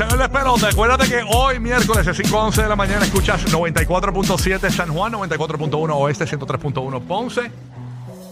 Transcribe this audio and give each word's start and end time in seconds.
El 0.00 0.18
despelote, 0.18 0.66
acuérdate 0.66 1.08
que 1.08 1.22
hoy 1.28 1.60
miércoles 1.60 2.06
de 2.06 2.14
5 2.14 2.38
a 2.38 2.44
11 2.46 2.62
de 2.62 2.68
la 2.68 2.76
mañana 2.76 3.04
escuchas 3.04 3.44
94.7 3.52 4.70
San 4.70 4.94
Juan, 4.94 5.12
94.1 5.12 5.94
Oeste, 5.94 6.24
103.1 6.24 7.06
Ponce. 7.06 7.50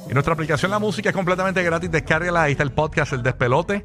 Y 0.09 0.15
nuestra 0.15 0.33
aplicación 0.33 0.71
La 0.71 0.79
Música 0.79 1.11
es 1.11 1.15
completamente 1.15 1.63
gratis. 1.63 1.91
Descárgala, 1.91 2.45
ahí 2.45 2.53
está 2.53 2.65
el 2.65 2.73
podcast, 2.73 3.13
el 3.13 3.23
despelote. 3.23 3.85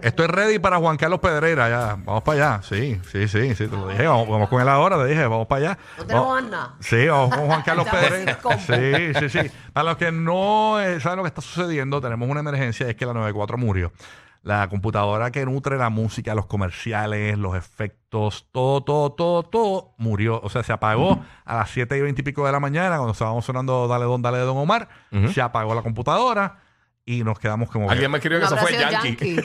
Estoy 0.00 0.28
ready 0.28 0.60
para 0.60 0.78
Juan 0.78 0.96
Carlos 0.96 1.18
Pedrera, 1.18 1.68
ya. 1.68 1.96
Vamos 2.04 2.22
para 2.22 2.52
allá. 2.52 2.62
Sí, 2.62 3.00
sí, 3.10 3.26
sí, 3.26 3.54
sí, 3.56 3.66
te 3.66 3.76
lo 3.76 3.88
dije. 3.88 4.06
Vamos, 4.06 4.28
vamos 4.28 4.48
con 4.48 4.62
él 4.62 4.68
ahora, 4.68 4.96
te 4.98 5.06
dije, 5.06 5.26
vamos 5.26 5.48
para 5.48 5.70
allá. 5.70 5.78
No 5.98 6.06
tenemos. 6.06 6.70
Sí, 6.78 7.08
vamos 7.08 7.34
con 7.34 7.46
Juan 7.46 7.62
Carlos 7.62 7.88
Pedrera. 7.90 8.38
Sí, 8.64 9.14
sí, 9.18 9.28
sí. 9.28 9.50
Para 9.72 9.90
los 9.90 9.96
que 9.96 10.12
no 10.12 10.80
eh, 10.80 11.00
saben 11.00 11.16
lo 11.16 11.24
que 11.24 11.28
está 11.28 11.40
sucediendo, 11.40 12.00
tenemos 12.00 12.28
una 12.28 12.40
emergencia, 12.40 12.88
es 12.88 12.94
que 12.94 13.06
la 13.06 13.12
94 13.12 13.58
murió. 13.58 13.92
La 14.42 14.68
computadora 14.68 15.30
que 15.30 15.44
nutre 15.46 15.76
la 15.78 15.88
música, 15.88 16.34
los 16.34 16.46
comerciales, 16.46 17.38
los 17.38 17.54
efectos, 17.54 18.48
todo, 18.50 18.82
todo, 18.82 19.12
todo, 19.12 19.44
todo 19.44 19.94
murió. 19.98 20.40
O 20.42 20.50
sea, 20.50 20.64
se 20.64 20.72
apagó 20.72 21.24
a 21.44 21.56
las 21.56 21.70
7 21.70 21.96
y 21.96 22.00
20 22.00 22.20
y 22.20 22.24
pico 22.24 22.44
de 22.44 22.50
la 22.50 22.58
mañana 22.58 22.96
cuando 22.96 23.12
estábamos 23.12 23.44
sonando 23.44 23.86
Dale 23.86 24.04
Don, 24.04 24.20
Dale 24.20 24.38
Don 24.38 24.56
Omar. 24.56 24.88
Se 25.32 25.40
apagó 25.40 25.76
la 25.76 25.82
computadora 25.82 26.58
y 27.04 27.22
nos 27.22 27.38
quedamos 27.38 27.70
como... 27.70 27.88
Alguien 27.90 28.10
me 28.10 28.18
escribió 28.18 28.40
que 28.40 28.46
eso 28.46 28.56
fue 28.56 28.72
Yankee. 28.72 29.08
Yankee. 29.10 29.36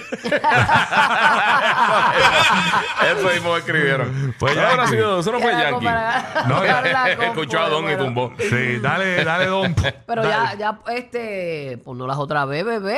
eso 3.12 3.30
mismo 3.34 3.54
me 3.54 3.60
escribieron. 3.60 4.34
Fue 4.38 4.54
No 4.56 4.62
habrá 4.62 4.76
Yankee. 4.86 4.92
sido- 4.92 5.20
eso 5.20 5.32
no 5.32 5.40
fue 5.40 5.52
Era 5.52 5.70
Yankee. 5.72 5.86
No, 6.48 6.56
para- 6.60 7.12
Escuchó 7.28 7.60
a 7.62 7.70
Don 7.70 7.90
y 7.92 7.96
tumbó. 7.96 8.34
Sí, 8.38 8.80
dale, 8.80 9.24
dale 9.24 9.46
Don. 9.48 9.76
Pero 10.06 10.24
Dale. 10.24 10.58
ya, 10.58 10.80
ya, 10.88 10.94
este, 10.94 11.80
pues 11.84 11.98
no 11.98 12.08
las 12.08 12.18
otra 12.18 12.46
vez, 12.46 12.66
bebé. 12.66 12.98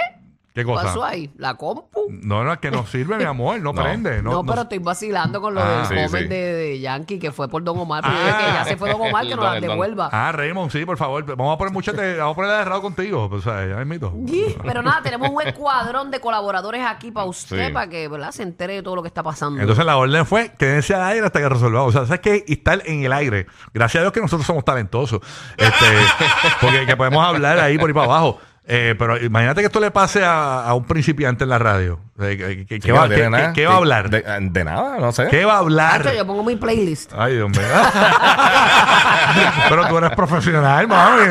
¿Qué 0.54 0.62
¿Qué 0.62 0.66
cosa? 0.66 0.84
pasó 0.86 1.04
ahí? 1.06 1.30
La 1.38 1.54
compu. 1.54 2.08
No, 2.10 2.44
no, 2.44 2.52
es 2.54 2.60
que 2.60 2.72
no 2.72 2.86
sirve, 2.86 3.18
mi 3.18 3.24
amor, 3.24 3.60
no, 3.62 3.72
No. 3.74 3.82
prende. 3.84 4.22
No, 4.22 4.32
No, 4.32 4.44
pero 4.44 4.56
no- 4.56 4.62
estoy 4.64 4.80
vacilando 4.80 5.40
con 5.40 5.54
lo 5.54 5.62
Ah, 5.62 5.88
del 5.88 6.10
sí. 6.10 6.18
De, 6.28 6.28
de 6.54 6.80
Yankee 6.80 7.20
que 7.20 7.32
fue 7.32 7.48
por 7.48 7.64
Don 7.64 7.78
Omar. 7.78 8.04
Pero 8.04 8.16
yo 8.16 8.20
dije 8.26 8.36
Ah. 8.36 8.46
que 8.48 8.54
ya 8.54 8.66
se 8.66 8.78
fue 8.78 8.90
Don 8.92 9.00
Omar, 9.02 9.26
que 9.26 9.32
El 9.32 9.36
nos 9.38 9.46
don, 9.46 9.54
las 9.54 9.56
el 9.56 9.62
don. 9.62 9.70
devuelva. 9.72 10.10
Ah, 10.12 10.32
Raymond, 10.32 10.72
sí, 10.72 10.86
por 10.86 10.98
favor. 10.98 11.24
Vamos 11.24 11.54
a 11.54 11.58
poner 11.58 11.72
mucho, 11.74 11.94
te- 11.94 12.18
vamos 12.18 12.34
a 12.34 12.36
poner 12.36 12.52
de 12.52 12.58
errado 12.62 12.82
contigo. 12.82 13.30
Pues, 13.30 13.46
o 13.46 13.50
sea, 13.52 13.66
ya 13.68 13.86
mito. 13.86 14.14
Sí, 14.28 14.56
Pero 14.64 14.82
nada, 14.82 15.02
tenemos 15.04 15.30
un 15.30 15.42
escuadrón 15.44 16.10
de 16.12 16.20
colaboradores 16.20 16.84
aquí 16.86 17.12
para 17.12 17.28
usted, 17.28 17.68
Sí. 17.68 17.74
para 17.74 17.88
que 17.88 18.08
¿verdad? 18.08 18.32
se 18.32 18.44
entere 18.44 18.74
de 18.74 18.84
todo 18.84 18.96
lo 18.96 19.02
que 19.04 19.08
está 19.08 19.24
pasando. 19.24 19.62
Entonces 19.62 19.86
la 19.86 19.98
orden 19.98 20.26
fue 20.26 20.52
quédense 20.58 20.94
al 20.96 21.04
aire 21.04 21.26
hasta 21.28 21.40
que 21.40 21.48
resolvamos. 21.48 21.90
O 21.90 21.92
sea, 21.92 22.06
sabes 22.08 22.22
que 22.22 22.44
estar 22.52 22.82
en 22.86 23.04
el 23.04 23.14
aire. 23.14 23.46
Gracias 23.74 24.02
a 24.02 24.04
Dios 24.04 24.14
que 24.14 24.22
nosotros 24.22 24.46
somos 24.48 24.66
talentosos. 24.66 25.22
Este, 25.58 25.86
porque 26.62 26.86
que 26.86 26.98
podemos 26.98 27.24
hablar 27.26 27.60
ahí 27.60 27.78
por 27.78 27.90
ahí 27.90 27.94
para 27.94 28.06
abajo. 28.06 28.40
Eh, 28.72 28.94
pero 29.00 29.18
imagínate 29.18 29.62
que 29.62 29.66
esto 29.66 29.80
le 29.80 29.90
pase 29.90 30.24
a, 30.24 30.64
a 30.64 30.76
un 30.76 30.86
principiante 30.86 31.44
en 31.44 31.50
la 31.50 31.58
radio. 31.58 32.00
Eh, 32.22 32.38
¿Qué, 32.38 32.66
qué- 32.68 32.76
Sí, 32.76 32.80
qué 32.82 32.92
va, 32.92 33.02
no 33.02 33.08
tiene 33.08 33.24
qué- 33.24 33.30
nada. 33.32 33.48
qué- 33.54 33.62
qué 33.62 33.66
va 33.68 33.74
a 33.74 33.78
hablar? 33.78 34.10
De, 34.12 34.22
de 34.42 34.64
nada, 34.64 34.98
no 35.00 35.12
sé. 35.12 35.28
¿Qué 35.30 35.44
va 35.44 35.56
a 35.56 35.60
hablar? 35.60 36.14
Yo 36.16 36.28
pongo 36.28 36.44
mi 36.44 36.56
playlist. 36.56 37.12
Ay, 37.18 37.34
Dios 37.38 37.50
mío. 37.50 37.62
Pero 39.70 39.88
tú 39.88 39.98
eres 39.98 40.12
profesional, 40.12 40.88
mami. 40.88 41.22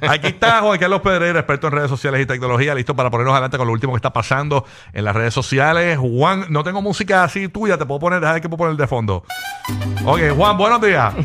Aquí 0.08 0.26
está 0.28 0.60
Juan 0.62 0.78
Carlos 0.80 1.00
Pedreira, 1.00 1.38
experto 1.40 1.68
en 1.68 1.72
redes 1.74 1.90
sociales 1.90 2.20
y 2.22 2.26
tecnología, 2.26 2.74
listo 2.74 2.96
para 2.96 3.08
ponernos 3.10 3.32
adelante 3.32 3.56
con 3.56 3.66
lo 3.68 3.72
último 3.72 3.92
que 3.92 3.96
está 3.98 4.12
pasando 4.12 4.64
en 4.92 5.04
las 5.04 5.14
redes 5.14 5.32
sociales. 5.34 5.96
Juan, 5.98 6.46
no 6.48 6.64
tengo 6.64 6.82
música 6.82 7.22
así 7.22 7.46
tuya, 7.48 7.78
te 7.78 7.86
puedo 7.86 8.00
poner, 8.00 8.18
déjame 8.20 8.40
que 8.40 8.48
puedo 8.48 8.58
poner 8.64 8.76
de 8.76 8.86
fondo. 8.88 9.24
Ok, 10.04 10.20
Juan, 10.36 10.56
buenos 10.58 10.80
días. 10.80 11.14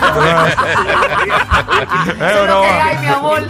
Eh, 0.00 0.54
Eso 2.14 2.26
es 2.26 2.36
lo 2.36 2.42
broma. 2.44 2.66
que 2.66 2.72
hay, 2.80 2.98
mi 2.98 3.06
amor. 3.06 3.42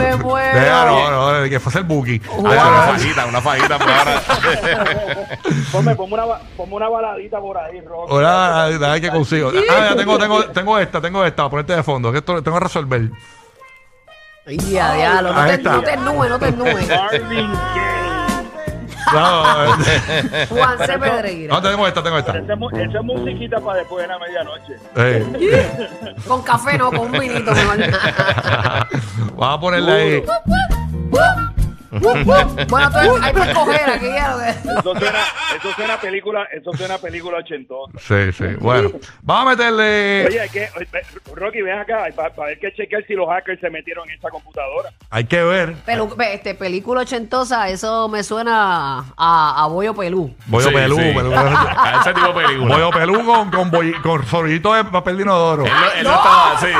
Me 0.00 0.16
muero. 0.16 0.60
Deja, 0.60 0.84
no, 0.84 1.40
no, 1.42 1.48
que 1.48 1.60
fuese 1.60 1.78
el 1.78 1.84
bookie. 1.84 2.20
Ah, 2.28 2.38
una 2.38 2.82
fajita, 2.92 3.26
una 3.26 3.40
fajita 3.40 3.78
por 3.78 3.90
ahora. 3.90 4.22
Ponme, 5.72 5.94
ponme, 5.94 6.14
una, 6.14 6.24
ba- 6.24 6.40
ponme 6.56 6.74
una 6.74 6.88
baladita 6.88 7.38
por 7.40 7.56
ahí, 7.58 7.80
que 9.00 9.10
consigo. 9.10 9.52
Ah, 9.70 9.88
ya 9.90 9.96
tengo, 9.96 10.18
tengo, 10.18 10.44
tengo 10.46 10.78
esta, 10.78 11.00
tengo 11.00 11.24
esta, 11.24 11.36
para 11.44 11.50
ponerte 11.50 11.76
de 11.76 11.82
fondo, 11.82 12.10
que 12.12 12.18
esto 12.18 12.34
lo 12.34 12.42
tengo 12.42 12.58
que 12.58 12.64
resolver. 12.64 13.10
Diablo, 14.46 15.32
no 15.32 15.46
te, 15.46 15.58
no 15.62 15.82
te 15.82 15.96
no. 15.96 16.64
No, 19.12 19.44
Juan 20.48 20.78
C. 20.78 20.98
Pedreira. 20.98 21.54
no, 21.54 21.62
tengo 21.62 21.86
esta, 21.86 22.02
tengo 22.02 22.18
esta. 22.18 22.38
Esa 22.38 22.52
es, 22.52 22.58
mu- 22.58 22.70
esa 22.70 22.98
es 22.98 23.04
musiquita 23.04 23.60
para 23.60 23.78
después 23.78 24.02
de 24.02 24.08
la 24.08 24.18
medianoche. 24.18 24.76
Eh. 24.96 26.14
Con 26.26 26.42
café, 26.42 26.76
no, 26.78 26.90
con 26.90 27.00
un 27.00 27.12
vinito. 27.12 27.50
mejor. 27.52 27.78
Vamos 29.36 29.56
a 29.56 29.60
ponerle 29.60 29.92
ahí. 29.92 30.24
Bueno, 31.90 32.54
entonces 32.56 33.22
hay 33.22 33.32
que 33.34 33.40
escoger 33.40 33.90
aquí. 33.90 34.06
ya 34.06 34.30
lo 34.30 34.38
que- 34.38 34.50
Eso 34.50 34.94
suena, 34.98 35.18
eso 35.56 35.72
suena 35.76 35.94
a 35.94 36.00
película, 36.00 36.48
eso 36.52 36.72
suena 36.74 36.94
a 36.94 36.98
película 36.98 37.38
ochentosa. 37.38 37.92
Sí, 37.98 38.32
sí. 38.32 38.44
Bueno, 38.60 38.90
vamos 39.22 39.46
a 39.46 39.50
meterle. 39.56 40.26
Oye, 40.26 40.40
hay 40.40 40.48
que, 40.48 40.68
Rocky, 41.34 41.62
ven 41.62 41.78
acá, 41.78 42.04
para 42.14 42.30
ver 42.46 42.58
que 42.60 42.72
chequear 42.74 43.04
si 43.06 43.14
los 43.14 43.28
hackers 43.28 43.60
se 43.60 43.70
metieron 43.70 44.08
en 44.08 44.16
esa 44.18 44.28
computadora. 44.30 44.90
Hay 45.10 45.24
que 45.24 45.42
ver. 45.42 45.74
Este, 46.32 46.54
película 46.54 47.00
ochentosa, 47.02 47.68
eso 47.68 48.08
me 48.08 48.22
suena 48.22 49.04
a, 49.16 49.64
a 49.64 49.66
Bollo 49.66 49.94
Pelú. 49.94 50.32
Bollo 50.46 50.68
Sí, 50.68 50.74
pelú, 50.74 50.96
sí. 50.96 51.12
pelú. 51.14 51.32
A 51.34 52.00
ese 52.02 52.14
tipo 52.14 52.28
de 52.28 52.34
película. 52.46 52.74
Bollo 52.76 52.90
pelú 52.90 53.24
con, 53.26 53.50
con, 53.50 53.70
con 54.02 54.26
sorbito 54.26 54.74
de 54.74 54.84
papel 54.84 55.16
de 55.16 55.22
inodoro. 55.24 55.64
Él 55.66 55.72
no, 55.72 55.90
él 55.92 56.04
no 56.04 56.14
estaba 56.14 56.52
así, 56.52 56.66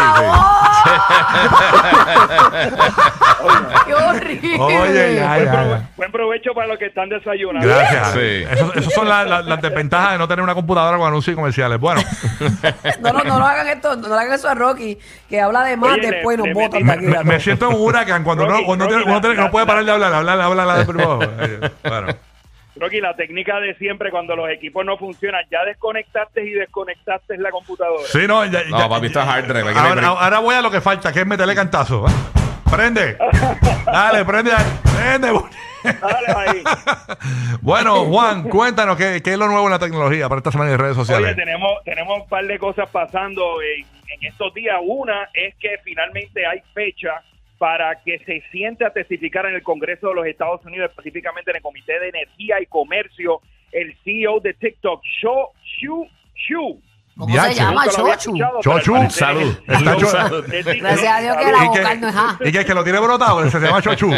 ¡Qué 3.86 3.94
horrible! 3.94 4.58
Oye, 4.60 4.99
Buen, 5.02 5.16
ya, 5.16 5.36
prove- 5.36 5.70
ya. 5.70 5.88
buen 5.96 6.12
provecho 6.12 6.54
para 6.54 6.66
los 6.68 6.78
que 6.78 6.86
están 6.86 7.08
desayunando. 7.08 7.66
Gracias. 7.68 8.12
Sí. 8.12 8.44
Eso- 8.50 8.72
Esas 8.74 8.92
son 8.94 9.08
las 9.08 9.60
desventajas 9.62 10.12
de 10.12 10.18
no 10.18 10.28
tener 10.28 10.42
una 10.42 10.54
computadora 10.54 10.96
con 10.98 11.06
anuncios 11.08 11.34
comerciales. 11.36 11.78
Bueno, 11.80 12.00
No, 13.00 13.12
no, 13.12 13.24
no 13.24 13.38
lo 13.38 13.44
hagan 13.46 13.68
esto, 13.68 13.96
no 13.96 14.08
le 14.08 14.14
hagan 14.14 14.32
eso 14.32 14.48
a 14.48 14.54
Rocky, 14.54 14.98
que 15.28 15.40
habla 15.40 15.64
de 15.64 15.76
más, 15.76 15.92
Oye, 15.92 16.02
le- 16.02 16.10
después 16.12 16.38
nos 16.38 16.52
botan 16.52 16.84
me, 17.24 17.40
siento 17.40 17.68
en 17.68 17.74
un 17.76 17.80
huracán 17.82 18.24
cuando 18.24 18.44
Rocky, 18.46 18.64
tiene- 18.64 18.72
uno, 19.04 19.20
tiene- 19.20 19.34
la- 19.36 19.42
no 19.44 19.50
puede 19.50 19.66
parar 19.66 19.84
de 19.84 19.90
hablar, 19.92 20.12
hablar, 20.14 20.40
hablar, 20.40 20.60
hablar 20.68 20.78
de 20.78 20.84
primero. 20.84 21.18
Eh, 21.22 21.70
Bueno. 21.82 22.06
Rocky, 22.76 23.00
la 23.00 23.14
técnica 23.14 23.60
de 23.60 23.74
siempre 23.74 24.10
cuando 24.10 24.34
los 24.36 24.48
equipos 24.48 24.86
no 24.86 24.96
funcionan, 24.96 25.42
ya 25.50 25.64
desconectaste 25.66 26.42
y 26.46 26.50
desconectaste 26.52 27.36
la 27.36 27.50
computadora. 27.50 28.04
Sí, 28.10 28.20
no, 28.26 28.44
ya, 28.46 28.62
No, 28.70 28.78
ya- 28.78 28.88
papi, 28.88 29.06
está 29.08 29.30
hard 29.30 29.46
drive, 29.48 29.78
Ahora, 29.78 30.06
ahora 30.06 30.38
voy 30.38 30.54
a 30.54 30.62
lo 30.62 30.70
que 30.70 30.80
falta, 30.80 31.12
que 31.12 31.20
es 31.20 31.26
meterle 31.26 31.54
cantazo. 31.54 32.06
Prende. 32.70 33.16
Dale, 33.84 34.24
prende. 34.24 34.50
Prende. 34.96 35.28
Dale 35.82 36.26
ahí. 36.36 36.62
bueno, 37.62 38.04
Juan, 38.04 38.48
cuéntanos 38.48 38.96
qué, 38.96 39.20
qué 39.22 39.32
es 39.32 39.38
lo 39.38 39.48
nuevo 39.48 39.64
en 39.66 39.72
la 39.72 39.78
tecnología 39.78 40.28
para 40.28 40.38
esta 40.38 40.52
semana 40.52 40.70
de 40.70 40.76
redes 40.76 40.96
Oye, 40.96 41.06
sociales. 41.06 41.36
tenemos, 41.36 41.82
tenemos 41.84 42.20
un 42.22 42.28
par 42.28 42.44
de 42.46 42.58
cosas 42.58 42.88
pasando 42.90 43.60
en, 43.62 43.84
en 44.08 44.24
estos 44.30 44.52
días. 44.54 44.76
Una 44.82 45.28
es 45.32 45.54
que 45.56 45.78
finalmente 45.84 46.46
hay 46.46 46.60
fecha 46.74 47.22
para 47.58 47.94
que 48.02 48.18
se 48.20 48.42
siente 48.50 48.84
a 48.84 48.90
testificar 48.90 49.46
en 49.46 49.54
el 49.54 49.62
Congreso 49.62 50.08
de 50.08 50.14
los 50.14 50.26
Estados 50.26 50.64
Unidos, 50.64 50.90
específicamente 50.90 51.50
en 51.50 51.56
el 51.56 51.62
Comité 51.62 51.98
de 51.98 52.08
Energía 52.08 52.60
y 52.60 52.66
Comercio, 52.66 53.40
el 53.72 53.96
CEO 54.04 54.40
de 54.40 54.54
TikTok, 54.54 55.02
Shou 55.04 55.48
Shu 55.64 56.06
Shu. 56.34 56.80
¿Cómo 57.16 57.34
se 57.44 57.54
llama? 57.54 57.86
Chochu. 57.88 58.34
Chochu. 58.62 59.10
Salud. 59.10 59.58
Está 59.66 59.96
cho- 59.96 60.06
salud. 60.06 60.54
es- 60.54 60.66
es- 60.66 60.80
Gracias 60.80 61.12
a 61.16 61.20
Dios 61.20 61.36
que 61.36 61.52
la 61.52 61.64
vocal 61.64 62.00
no 62.00 62.08
es 62.08 62.14
que, 62.38 62.48
y 62.48 62.52
que 62.52 62.58
el 62.58 62.64
que 62.64 62.74
lo 62.74 62.82
tiene 62.84 62.98
brotado 63.00 63.50
se 63.50 63.60
llama 63.60 63.82
Chochu. 63.82 64.10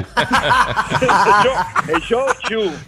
el 1.88 2.00
show 2.02 2.26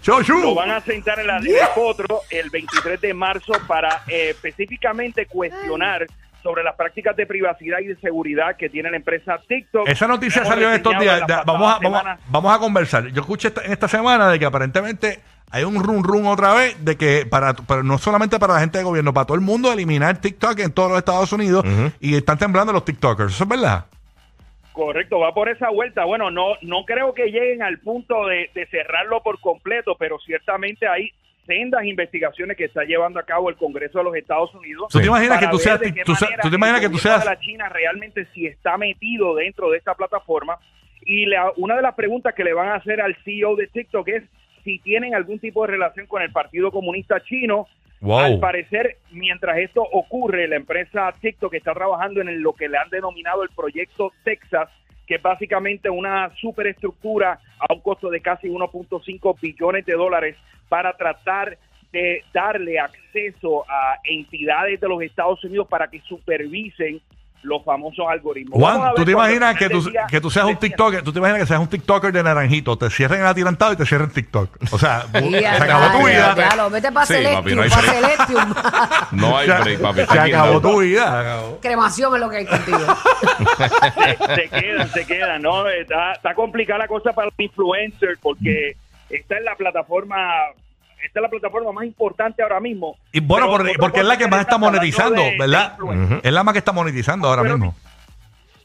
Chochu. 0.01 0.37
lo 0.39 0.55
van 0.55 0.71
a 0.71 0.81
sentar 0.81 1.19
en 1.19 1.27
la 1.27 1.37
el 1.37 1.45
potro 1.75 2.21
el 2.29 2.49
23 2.49 3.01
de 3.01 3.13
marzo 3.13 3.53
para 3.67 4.03
eh, 4.07 4.29
específicamente 4.31 5.25
cuestionar 5.27 6.05
sobre 6.41 6.63
las 6.63 6.75
prácticas 6.75 7.15
de 7.15 7.25
privacidad 7.25 7.79
y 7.79 7.87
de 7.87 7.95
seguridad 7.97 8.55
que 8.55 8.69
tiene 8.69 8.91
la 8.91 8.97
empresa 8.97 9.39
TikTok. 9.47 9.87
Esa 9.87 10.07
noticia 10.07 10.41
Hemos 10.41 10.49
salió 10.53 10.67
en 10.69 10.75
estos 10.75 10.93
reseñado 10.93 11.17
días. 11.17 11.21
en 11.23 11.27
Ya, 11.27 11.35
las 11.37 11.45
Vamos 11.45 11.61
a, 11.61 11.73
pasadas 11.79 11.81
vamos, 11.81 11.97
a- 11.97 12.01
semanas. 12.03 12.19
vamos 12.27 12.55
a 12.55 12.59
conversar. 12.59 13.07
Yo 13.07 13.21
escuché 13.21 13.47
esta- 13.47 13.63
en 13.65 13.71
esta 13.71 13.87
semana 13.87 14.29
de 14.29 14.37
que 14.39 14.45
aparentemente 14.45 15.19
hay 15.51 15.63
un 15.63 15.81
run 15.83 16.03
run 16.03 16.25
otra 16.27 16.53
vez 16.53 16.83
de 16.83 16.97
que 16.97 17.25
para, 17.29 17.53
para- 17.53 17.83
no 17.83 17.97
solamente 17.97 18.39
para 18.39 18.55
la 18.55 18.59
gente 18.59 18.77
de 18.79 18.83
gobierno, 18.83 19.13
para 19.13 19.25
todo 19.25 19.35
el 19.35 19.41
mundo 19.41 19.71
eliminar 19.71 20.19
TikTok 20.19 20.59
en 20.59 20.71
todos 20.71 20.89
los 20.89 20.97
Estados 20.99 21.31
Unidos 21.31 21.63
y 21.99 22.15
están 22.15 22.37
temblando 22.37 22.73
los 22.73 22.83
TikTokers. 22.85 23.33
¿Eso 23.33 23.43
es 23.45 23.49
verdad? 23.49 23.85
Correcto, 24.73 25.19
va 25.19 25.33
por 25.33 25.47
esa 25.47 25.69
vuelta. 25.69 26.03
Bueno, 26.03 26.29
no, 26.31 26.55
no 26.61 26.83
creo 26.85 27.13
que 27.13 27.27
lleguen 27.31 27.63
al 27.63 27.79
punto 27.79 28.25
de, 28.25 28.49
de 28.53 28.65
cerrarlo 28.67 29.23
por 29.23 29.39
completo, 29.39 29.95
pero 29.97 30.19
ciertamente 30.19 30.85
hay 30.87 31.11
sendas 31.47 31.85
investigaciones 31.85 32.57
que 32.57 32.65
está 32.65 32.83
llevando 32.83 33.19
a 33.19 33.23
cabo 33.23 33.49
el 33.49 33.55
Congreso 33.55 33.99
de 33.99 34.03
los 34.03 34.15
Estados 34.15 34.53
Unidos. 34.55 34.87
¿Tú 34.91 34.99
te 34.99 35.05
imaginas 35.05 35.39
que 35.39 35.47
tú 35.47 35.59
seas 35.59 35.79
tú 36.05 36.15
se- 36.15 36.25
manera 36.25 36.41
tú 36.41 36.49
te 36.49 36.55
imaginas 36.55 36.81
que 36.81 36.89
tú 36.89 36.97
seas- 36.97 37.23
la 37.23 37.39
China 37.39 37.69
realmente 37.69 38.27
si 38.33 38.47
está 38.47 38.77
metido 38.77 39.35
dentro 39.35 39.69
de 39.69 39.77
esta 39.77 39.93
plataforma? 39.93 40.57
Y 41.05 41.27
la- 41.27 41.53
una 41.55 41.75
de 41.77 41.83
las 41.83 41.93
preguntas 41.93 42.33
que 42.33 42.43
le 42.43 42.51
van 42.53 42.69
a 42.69 42.75
hacer 42.75 42.99
al 42.99 43.15
CEO 43.23 43.55
de 43.55 43.67
TikTok 43.67 44.07
es 44.09 44.23
si 44.65 44.79
tienen 44.79 45.15
algún 45.15 45.39
tipo 45.39 45.61
de 45.61 45.71
relación 45.71 46.07
con 46.07 46.21
el 46.21 46.31
Partido 46.31 46.71
Comunista 46.71 47.21
Chino. 47.23 47.67
Wow. 48.01 48.17
Al 48.19 48.39
parecer, 48.39 48.97
mientras 49.11 49.57
esto 49.59 49.81
ocurre, 49.81 50.47
la 50.49 50.57
empresa 50.57 51.13
TikTok 51.21 51.53
está 51.53 51.73
trabajando 51.73 52.19
en 52.19 52.43
lo 52.43 52.53
que 52.53 52.67
le 52.67 52.77
han 52.77 52.89
denominado 52.89 53.43
el 53.43 53.49
proyecto 53.55 54.11
Texas, 54.23 54.69
que 55.07 55.15
es 55.15 55.21
básicamente 55.21 55.89
una 55.89 56.29
superestructura 56.35 57.39
a 57.59 57.73
un 57.73 57.79
costo 57.79 58.09
de 58.09 58.19
casi 58.19 58.47
1.5 58.49 59.39
billones 59.39 59.85
de 59.85 59.93
dólares 59.93 60.35
para 60.67 60.97
tratar 60.97 61.57
de 61.93 62.23
darle 62.33 62.79
acceso 62.79 63.63
a 63.69 63.99
entidades 64.03 64.81
de 64.81 64.89
los 64.89 65.01
Estados 65.01 65.41
Unidos 65.45 65.67
para 65.69 65.87
que 65.87 66.01
supervisen 66.01 66.99
los 67.45 67.63
famosos 67.63 68.05
algoritmos. 68.09 68.59
Juan, 68.59 68.93
¿tú 68.95 69.05
te 69.05 69.11
imaginas 69.11 69.55
que 69.57 69.69
tú, 69.69 69.81
día 69.89 70.05
que 70.09 70.19
tú 70.19 70.29
seas 70.29 70.45
un 70.45 70.57
TikToker? 70.57 71.03
¿Tú 71.03 71.13
te 71.13 71.19
imaginas 71.19 71.41
que 71.41 71.47
seas 71.47 71.59
un 71.59 71.67
TikToker 71.67 72.11
de 72.11 72.23
naranjito? 72.23 72.77
Te 72.77 72.89
cierren 72.89 73.21
el 73.21 73.27
atirantado 73.27 73.73
y 73.73 73.75
te 73.75 73.85
cierren 73.85 74.09
TikTok. 74.09 74.49
O 74.71 74.77
sea, 74.79 75.05
se 75.13 75.47
acabó 75.47 75.99
tu 75.99 76.07
vida. 76.07 76.35
Lo 76.57 76.69
vete 76.69 76.91
para 76.91 77.05
Sí, 77.05 77.13
Celestium, 77.13 77.55
no 77.55 77.61
hay 77.63 77.69
para 77.69 77.81
break. 77.81 78.01
Celestium. 78.01 78.53
No 79.11 79.37
hay 79.37 79.47
Se- 79.47 79.61
break, 79.61 79.81
papi. 79.81 80.05
Se 80.05 80.19
acabó 80.19 80.61
tu 80.61 80.79
vida. 80.81 81.19
acabó. 81.19 81.59
Cremación 81.61 82.13
es 82.15 82.19
lo 82.21 82.29
que 82.29 82.37
hay 82.37 82.45
contigo. 82.45 82.77
se, 83.95 84.35
se 84.35 84.49
quedan, 84.49 84.89
se 84.89 85.05
quedan, 85.05 85.41
¿no? 85.41 85.67
Está, 85.69 86.13
está 86.13 86.33
complicada 86.33 86.79
la 86.79 86.87
cosa 86.87 87.13
para 87.13 87.25
los 87.27 87.35
influencers 87.39 88.19
porque 88.21 88.75
esta 89.09 89.37
es 89.37 89.43
la 89.43 89.55
plataforma, 89.55 90.17
esta 91.05 91.19
es 91.19 91.23
la 91.23 91.29
plataforma 91.29 91.71
más 91.71 91.85
importante 91.85 92.41
ahora 92.43 92.59
mismo. 92.59 92.97
Y 93.11 93.19
bueno, 93.19 93.47
por- 93.47 93.77
porque 93.77 93.99
es 94.01 94.05
la 94.05 94.17
que 94.17 94.27
más 94.27 94.41
está 94.41 94.57
monetizando, 94.57 95.21
de- 95.21 95.31
de 95.31 95.37
¿verdad? 95.37 95.77
Es 96.23 96.31
la 96.33 96.43
más 96.43 96.53
que 96.53 96.59
está 96.59 96.71
monetizando 96.71 97.27
ahora 97.27 97.41
Pero- 97.43 97.57
mismo. 97.57 97.75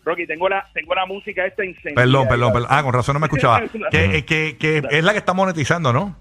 Rocky, 0.03 0.27
tengo 0.27 0.49
la, 0.49 0.67
tengo 0.73 0.95
la 0.95 1.05
música 1.05 1.45
esta 1.45 1.63
encendida. 1.63 1.95
Perdón, 1.95 2.27
perdón, 2.27 2.53
perdón. 2.55 2.69
Ah, 2.73 2.83
con 2.83 2.95
razón 2.95 3.13
no 3.15 3.21
me 3.21 3.27
escuchaba. 3.27 3.61
que, 3.91 4.05
Eh, 4.19 4.25
que, 4.25 4.57
que 4.59 4.83
es 4.91 5.05
la 5.05 5.13
que 5.13 5.19
está 5.19 5.35
monetizando, 5.35 5.93
¿no? 5.93 6.17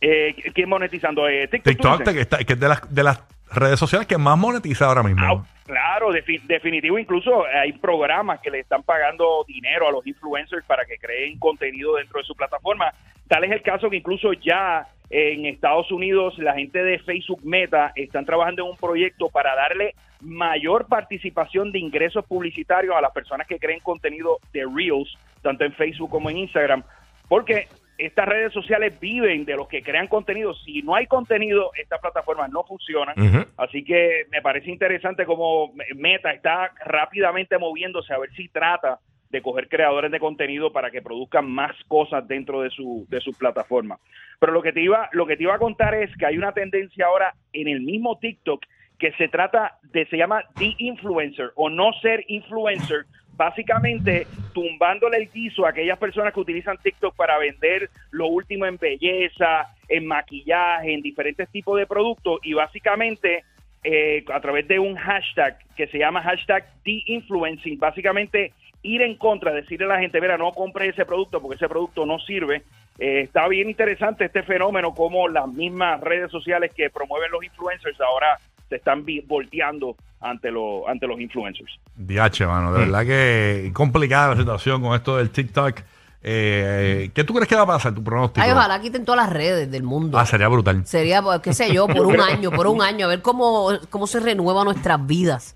Eh, 0.00 0.34
¿Quién 0.54 0.68
monetizando? 0.68 1.28
Eh, 1.28 1.48
TikTok. 1.48 1.72
TikTok, 1.72 2.02
que, 2.14 2.20
está, 2.20 2.38
que 2.38 2.52
es 2.52 2.60
de 2.60 2.68
las, 2.68 2.94
de 2.94 3.02
las 3.02 3.20
redes 3.52 3.78
sociales 3.78 4.06
que 4.06 4.18
más 4.18 4.36
monetiza 4.36 4.86
ahora 4.86 5.02
mismo. 5.02 5.24
Ah, 5.24 5.44
claro, 5.64 6.10
defi- 6.10 6.42
definitivo. 6.42 6.98
Incluso 6.98 7.44
hay 7.46 7.72
programas 7.72 8.40
que 8.40 8.50
le 8.50 8.60
están 8.60 8.82
pagando 8.82 9.44
dinero 9.48 9.88
a 9.88 9.92
los 9.92 10.06
influencers 10.06 10.64
para 10.66 10.84
que 10.84 10.98
creen 10.98 11.38
contenido 11.38 11.96
dentro 11.96 12.18
de 12.20 12.24
su 12.26 12.34
plataforma. 12.34 12.92
Tal 13.28 13.44
es 13.44 13.50
el 13.50 13.62
caso 13.62 13.90
que 13.90 13.96
incluso 13.96 14.32
ya 14.32 14.86
en 15.10 15.46
Estados 15.46 15.90
Unidos 15.92 16.38
la 16.38 16.54
gente 16.54 16.82
de 16.82 16.98
Facebook 16.98 17.40
Meta 17.44 17.92
están 17.94 18.24
trabajando 18.24 18.64
en 18.64 18.70
un 18.70 18.76
proyecto 18.76 19.28
para 19.28 19.54
darle 19.54 19.94
mayor 20.20 20.86
participación 20.86 21.72
de 21.72 21.78
ingresos 21.78 22.24
publicitarios 22.26 22.94
a 22.96 23.00
las 23.00 23.12
personas 23.12 23.46
que 23.46 23.58
creen 23.58 23.80
contenido 23.80 24.38
de 24.52 24.64
Reels, 24.64 25.16
tanto 25.42 25.64
en 25.64 25.72
Facebook 25.74 26.10
como 26.10 26.30
en 26.30 26.38
Instagram, 26.38 26.82
porque 27.28 27.68
estas 27.98 28.26
redes 28.26 28.52
sociales 28.52 28.98
viven 28.98 29.44
de 29.44 29.56
los 29.56 29.68
que 29.68 29.82
crean 29.82 30.08
contenido. 30.08 30.52
Si 30.54 30.82
no 30.82 30.94
hay 30.94 31.06
contenido, 31.06 31.70
estas 31.80 32.00
plataformas 32.00 32.50
no 32.50 32.64
funcionan. 32.64 33.14
Ujú. 33.16 33.46
Así 33.56 33.84
que 33.84 34.26
me 34.32 34.42
parece 34.42 34.70
interesante 34.70 35.24
cómo 35.24 35.72
Meta 35.94 36.32
está 36.32 36.72
rápidamente 36.84 37.56
moviéndose 37.58 38.12
a 38.12 38.18
ver 38.18 38.32
si 38.32 38.48
trata 38.48 38.98
de 39.34 39.42
coger 39.42 39.68
creadores 39.68 40.12
de 40.12 40.20
contenido 40.20 40.70
para 40.70 40.92
que 40.92 41.02
produzcan 41.02 41.50
más 41.50 41.72
cosas 41.88 42.26
dentro 42.28 42.62
de 42.62 42.70
su 42.70 43.04
de 43.08 43.20
su 43.20 43.32
plataforma. 43.32 43.98
Pero 44.38 44.52
lo 44.52 44.62
que 44.62 44.72
te 44.72 44.80
iba 44.80 45.08
lo 45.10 45.26
que 45.26 45.36
te 45.36 45.42
iba 45.42 45.54
a 45.56 45.58
contar 45.58 45.92
es 45.94 46.16
que 46.16 46.24
hay 46.24 46.38
una 46.38 46.52
tendencia 46.52 47.06
ahora 47.06 47.34
en 47.52 47.66
el 47.66 47.80
mismo 47.80 48.16
TikTok 48.18 48.64
que 48.96 49.10
se 49.14 49.26
trata 49.26 49.78
de 49.92 50.06
se 50.06 50.16
llama 50.16 50.44
de 50.56 50.72
influencer 50.78 51.50
o 51.56 51.68
no 51.68 51.92
ser 51.94 52.24
influencer, 52.28 53.06
básicamente 53.36 54.28
tumbándole 54.52 55.16
el 55.16 55.28
guiso 55.28 55.66
a 55.66 55.70
aquellas 55.70 55.98
personas 55.98 56.32
que 56.32 56.38
utilizan 56.38 56.78
TikTok 56.78 57.16
para 57.16 57.36
vender 57.38 57.90
lo 58.12 58.28
último 58.28 58.66
en 58.66 58.76
belleza, 58.76 59.66
en 59.88 60.06
maquillaje, 60.06 60.94
en 60.94 61.02
diferentes 61.02 61.48
tipos 61.50 61.76
de 61.76 61.88
productos 61.88 62.38
y 62.44 62.52
básicamente 62.54 63.42
eh, 63.82 64.24
a 64.32 64.40
través 64.40 64.68
de 64.68 64.78
un 64.78 64.94
hashtag 64.94 65.58
que 65.76 65.88
se 65.88 65.98
llama 65.98 66.22
hashtag 66.22 66.64
de-influencing, 66.84 67.80
básicamente 67.80 68.52
ir 68.84 69.02
en 69.02 69.16
contra, 69.16 69.52
decirle 69.52 69.86
a 69.86 69.88
la 69.88 69.98
gente, 69.98 70.20
mira, 70.20 70.38
no 70.38 70.52
compre 70.52 70.88
ese 70.88 71.04
producto 71.04 71.40
porque 71.40 71.56
ese 71.56 71.68
producto 71.68 72.06
no 72.06 72.18
sirve. 72.20 72.62
Eh, 72.98 73.22
está 73.22 73.48
bien 73.48 73.68
interesante 73.68 74.26
este 74.26 74.44
fenómeno, 74.44 74.94
como 74.94 75.26
las 75.26 75.48
mismas 75.48 76.00
redes 76.00 76.30
sociales 76.30 76.70
que 76.76 76.90
promueven 76.90 77.32
los 77.32 77.42
influencers 77.42 78.00
ahora 78.00 78.38
se 78.68 78.76
están 78.76 79.04
volteando 79.26 79.96
ante, 80.20 80.50
lo, 80.50 80.88
ante 80.88 81.06
los 81.06 81.18
influencers. 81.18 81.80
DH, 81.96 82.46
mano. 82.46 82.72
De 82.72 82.80
verdad 82.80 83.04
que 83.04 83.72
complicada 83.74 84.34
la 84.34 84.40
situación 84.40 84.82
con 84.82 84.94
esto 84.94 85.16
del 85.16 85.30
TikTok. 85.30 85.80
Eh, 86.26 87.10
¿Qué 87.12 87.24
tú 87.24 87.34
crees 87.34 87.48
que 87.48 87.56
va 87.56 87.62
a 87.62 87.66
pasar? 87.66 87.94
Tu 87.94 88.02
pronóstico. 88.02 88.44
Ay, 88.44 88.52
ojalá 88.52 88.80
quiten 88.80 89.04
todas 89.04 89.26
las 89.26 89.32
redes 89.32 89.70
del 89.70 89.82
mundo. 89.82 90.18
Ah, 90.18 90.24
sería 90.24 90.48
brutal. 90.48 90.86
Sería, 90.86 91.20
pues, 91.20 91.40
qué 91.40 91.52
sé 91.52 91.72
yo, 91.72 91.86
por 91.86 92.06
un 92.06 92.20
año, 92.20 92.50
por 92.50 92.66
un 92.66 92.80
año, 92.80 93.06
a 93.06 93.08
ver 93.08 93.22
cómo, 93.22 93.70
cómo 93.90 94.06
se 94.06 94.20
renuevan 94.20 94.64
nuestras 94.64 95.06
vidas. 95.06 95.54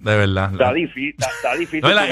De 0.00 0.16
verdad. 0.16 0.52
Está 0.52 0.72
difícil. 0.72 1.10
Está, 1.18 1.26
está 1.30 1.54
difícil. 1.56 1.80
No, 1.80 1.88
la, 1.90 2.02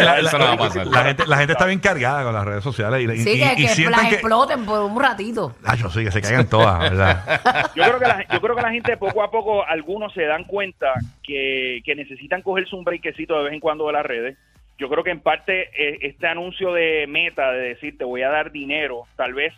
gente, 1.05 1.27
la 1.27 1.37
gente 1.37 1.53
está 1.53 1.67
bien 1.67 1.79
cargada 1.79 2.25
con 2.25 2.35
las 2.35 2.44
redes 2.44 2.65
sociales. 2.65 3.00
Y, 3.00 3.12
y- 3.12 3.19
Sí, 3.19 3.31
y- 3.31 3.38
que, 3.38 3.53
y 3.53 3.56
que 3.67 3.69
sienten 3.69 3.93
las 3.93 4.09
que. 4.09 4.15
exploten 4.17 4.65
por 4.65 4.81
un 4.81 5.00
ratito. 5.00 5.55
Ah, 5.65 5.77
yo 5.77 5.88
sí, 5.91 6.05
que 6.05 6.11
se 6.11 6.21
caigan 6.21 6.49
todas, 6.49 6.79
¿verdad? 6.81 7.41
Yo 7.75 7.85
creo 7.85 7.99
que 7.99 8.06
la, 8.06 8.27
yo 8.29 8.41
creo 8.41 8.56
que 8.56 8.62
la 8.62 8.71
gente 8.73 8.97
poco 8.97 9.23
a 9.23 9.31
poco, 9.31 9.65
algunos 9.65 10.12
se 10.15 10.23
dan 10.25 10.44
cuenta 10.44 10.94
que, 11.22 11.81
que 11.84 11.94
necesitan 11.94 12.43
cogerse 12.43 12.75
un 12.75 12.84
breakcito 12.84 13.39
de 13.39 13.44
vez 13.44 13.53
en 13.53 13.60
cuando 13.60 13.87
de 13.87 13.93
las 13.93 14.05
redes. 14.05 14.37
Yo 14.79 14.89
creo 14.91 15.03
que 15.05 15.10
en 15.10 15.20
parte 15.20 15.70
eh, 15.79 15.99
este 16.03 16.27
anuncio 16.27 16.72
de 16.72 17.06
meta, 17.08 17.51
de 17.53 17.69
decir 17.69 17.96
te 17.96 18.05
voy 18.05 18.22
a 18.22 18.29
dar 18.29 18.51
dinero, 18.53 19.05
tal 19.17 19.32
vez 19.32 19.55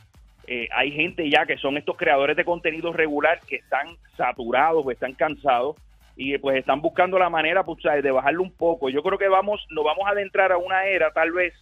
eh, 0.46 0.68
hay 0.76 0.92
gente 0.92 1.28
ya 1.28 1.44
que 1.44 1.56
son 1.58 1.76
estos 1.76 1.96
creadores 1.96 2.36
de 2.36 2.44
contenido 2.44 2.92
regular 2.92 3.40
que 3.48 3.56
están 3.56 3.88
saturados 4.16 4.82
o 4.86 4.90
están 4.90 5.14
cansados 5.14 5.76
y 6.20 6.36
pues 6.38 6.58
están 6.58 6.82
buscando 6.82 7.16
la 7.16 7.30
manera 7.30 7.62
pues, 7.62 7.80
¿sabes? 7.80 8.02
de 8.02 8.10
bajarlo 8.10 8.42
un 8.42 8.50
poco. 8.50 8.90
Yo 8.90 9.04
creo 9.04 9.18
que 9.18 9.28
vamos, 9.28 9.64
nos 9.70 9.84
vamos 9.84 10.04
a 10.06 10.10
adentrar 10.10 10.50
a 10.50 10.58
una 10.58 10.84
era 10.84 11.12
tal 11.12 11.30
vez 11.30 11.54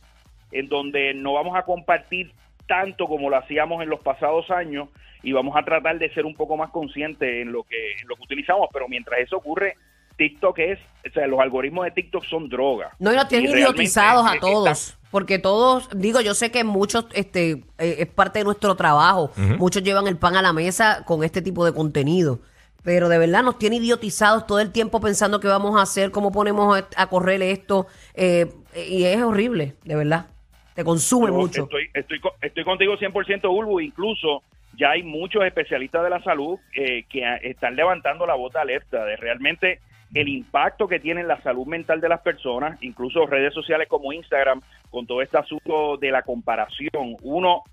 en 0.51 0.69
donde 0.69 1.13
no 1.13 1.35
vamos 1.35 1.55
a 1.57 1.63
compartir 1.63 2.33
tanto 2.67 3.07
como 3.07 3.29
lo 3.29 3.37
hacíamos 3.37 3.83
en 3.83 3.91
los 3.91 4.01
pasados 4.01 4.51
años 4.51 4.89
y 5.23 5.33
vamos 5.33 5.55
a 5.57 5.63
tratar 5.63 5.99
de 5.99 6.09
ser 6.15 6.25
un 6.25 6.35
poco 6.35 6.57
más 6.57 6.71
conscientes 6.71 7.43
en 7.43 7.53
lo 7.53 7.65
que, 7.65 7.93
en 8.01 8.09
lo 8.09 8.17
que 8.17 8.23
utilizamos, 8.23 8.71
pero 8.73 8.89
mientras 8.89 9.21
eso 9.21 9.37
ocurre, 9.37 9.77
TikTok 10.17 10.59
es, 10.61 10.79
o 11.07 11.13
sea, 11.13 11.27
los 11.27 11.39
algoritmos 11.39 11.85
de 11.85 11.91
TikTok 11.91 12.25
son 12.25 12.49
droga. 12.49 12.93
No, 12.99 13.13
y 13.13 13.17
nos 13.17 13.29
tienen 13.29 13.51
idiotizados 13.51 14.27
a 14.27 14.41
todos. 14.41 14.97
Porque 15.11 15.39
todos, 15.39 15.91
digo, 15.95 16.23
yo 16.23 16.33
sé 16.33 16.51
que 16.51 16.65
muchos, 16.65 17.07
este, 17.13 17.63
eh, 17.79 17.97
es 17.99 18.07
parte 18.07 18.39
de 18.39 18.47
nuestro 18.47 18.75
trabajo. 18.75 19.31
Muchos 19.59 19.83
llevan 19.83 20.07
el 20.07 20.17
pan 20.17 20.35
a 20.37 20.43
la 20.43 20.55
mesa 20.55 21.05
con 21.05 21.25
este 21.25 21.43
tipo 21.43 21.65
de 21.67 21.75
contenido. 21.75 22.41
Pero 22.87 23.09
de 23.09 23.19
verdad 23.19 23.43
nos 23.43 23.59
tiene 23.59 23.77
idiotizados 23.77 24.47
todo 24.47 24.61
el 24.61 24.71
tiempo 24.71 25.01
pensando 25.01 25.41
qué 25.41 25.49
vamos 25.49 25.77
a 25.77 25.83
hacer, 25.83 26.13
cómo 26.13 26.31
ponemos 26.31 26.79
a- 26.81 26.89
a 26.97 27.09
correr 27.09 27.43
esto. 27.43 27.89
eh, 28.15 28.47
y 28.89 29.03
es 29.05 29.21
horrible, 29.21 29.75
de 29.85 29.97
verdad. 29.97 30.27
Te 30.75 30.85
consume 30.85 31.27
Yo 31.27 31.33
mucho. 31.33 31.63
Estoy, 31.65 31.89
estoy, 31.93 32.21
estoy 32.43 32.63
contigo 32.65 32.97
100% 32.97 33.51
Ulvo, 33.51 33.81
incluso 33.81 34.45
ya 34.79 34.91
hay 34.91 35.03
muchos 35.03 35.45
especialistas 35.45 36.05
de 36.05 36.11
la 36.11 36.23
salud 36.23 36.61
eh, 36.77 37.03
que 37.11 37.23
están 37.43 37.75
levantando 37.75 38.25
la 38.25 38.35
voz 38.37 38.53
de 38.53 38.61
alerta 38.61 39.05
de 39.05 39.17
realmente 39.17 39.81
el 40.15 40.29
impacto 40.29 40.87
que 40.87 41.01
tiene 41.01 41.23
en 41.23 41.29
la 41.29 41.43
salud 41.43 41.67
mental 41.67 42.01
de 42.01 42.09
las 42.09 42.21
personas, 42.21 42.79
incluso 42.83 43.27
redes 43.27 43.53
sociales 43.53 43.89
como 43.89 44.13
Instagram, 44.13 44.61
con 44.91 45.07
todo 45.09 45.23
este 45.23 45.39
asunto 45.39 45.97
de 45.97 46.13
la 46.13 46.23
comparación. 46.23 47.17
Uno, 47.23 47.65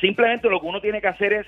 simplemente 0.00 0.48
lo 0.48 0.60
que 0.60 0.66
uno 0.66 0.80
tiene 0.80 1.00
que 1.02 1.08
hacer 1.08 1.32
es 1.34 1.46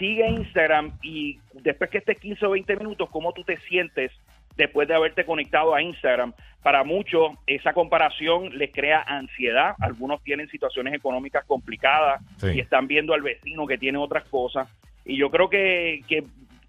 sigue 0.00 0.26
Instagram 0.28 0.98
y 1.02 1.38
después 1.52 1.90
que 1.90 1.98
estés 1.98 2.18
15 2.18 2.44
o 2.46 2.50
20 2.50 2.74
minutos, 2.76 3.08
cómo 3.10 3.32
tú 3.32 3.44
te 3.44 3.56
sientes 3.58 4.10
después 4.56 4.88
de 4.88 4.94
haberte 4.94 5.24
conectado 5.24 5.74
a 5.74 5.82
Instagram. 5.82 6.32
Para 6.62 6.82
muchos, 6.82 7.32
esa 7.46 7.72
comparación 7.72 8.58
les 8.58 8.72
crea 8.72 9.00
ansiedad. 9.06 9.74
Algunos 9.78 10.22
tienen 10.24 10.48
situaciones 10.48 10.92
económicas 10.94 11.44
complicadas 11.46 12.20
Sí. 12.38 12.48
y 12.54 12.60
están 12.60 12.88
viendo 12.88 13.14
al 13.14 13.22
vecino 13.22 13.66
que 13.66 13.78
tiene 13.78 13.98
otras 13.98 14.24
cosas. 14.24 14.68
Y 15.04 15.16
yo 15.16 15.30
creo 15.30 15.48
que, 15.48 16.02
que 16.08 16.24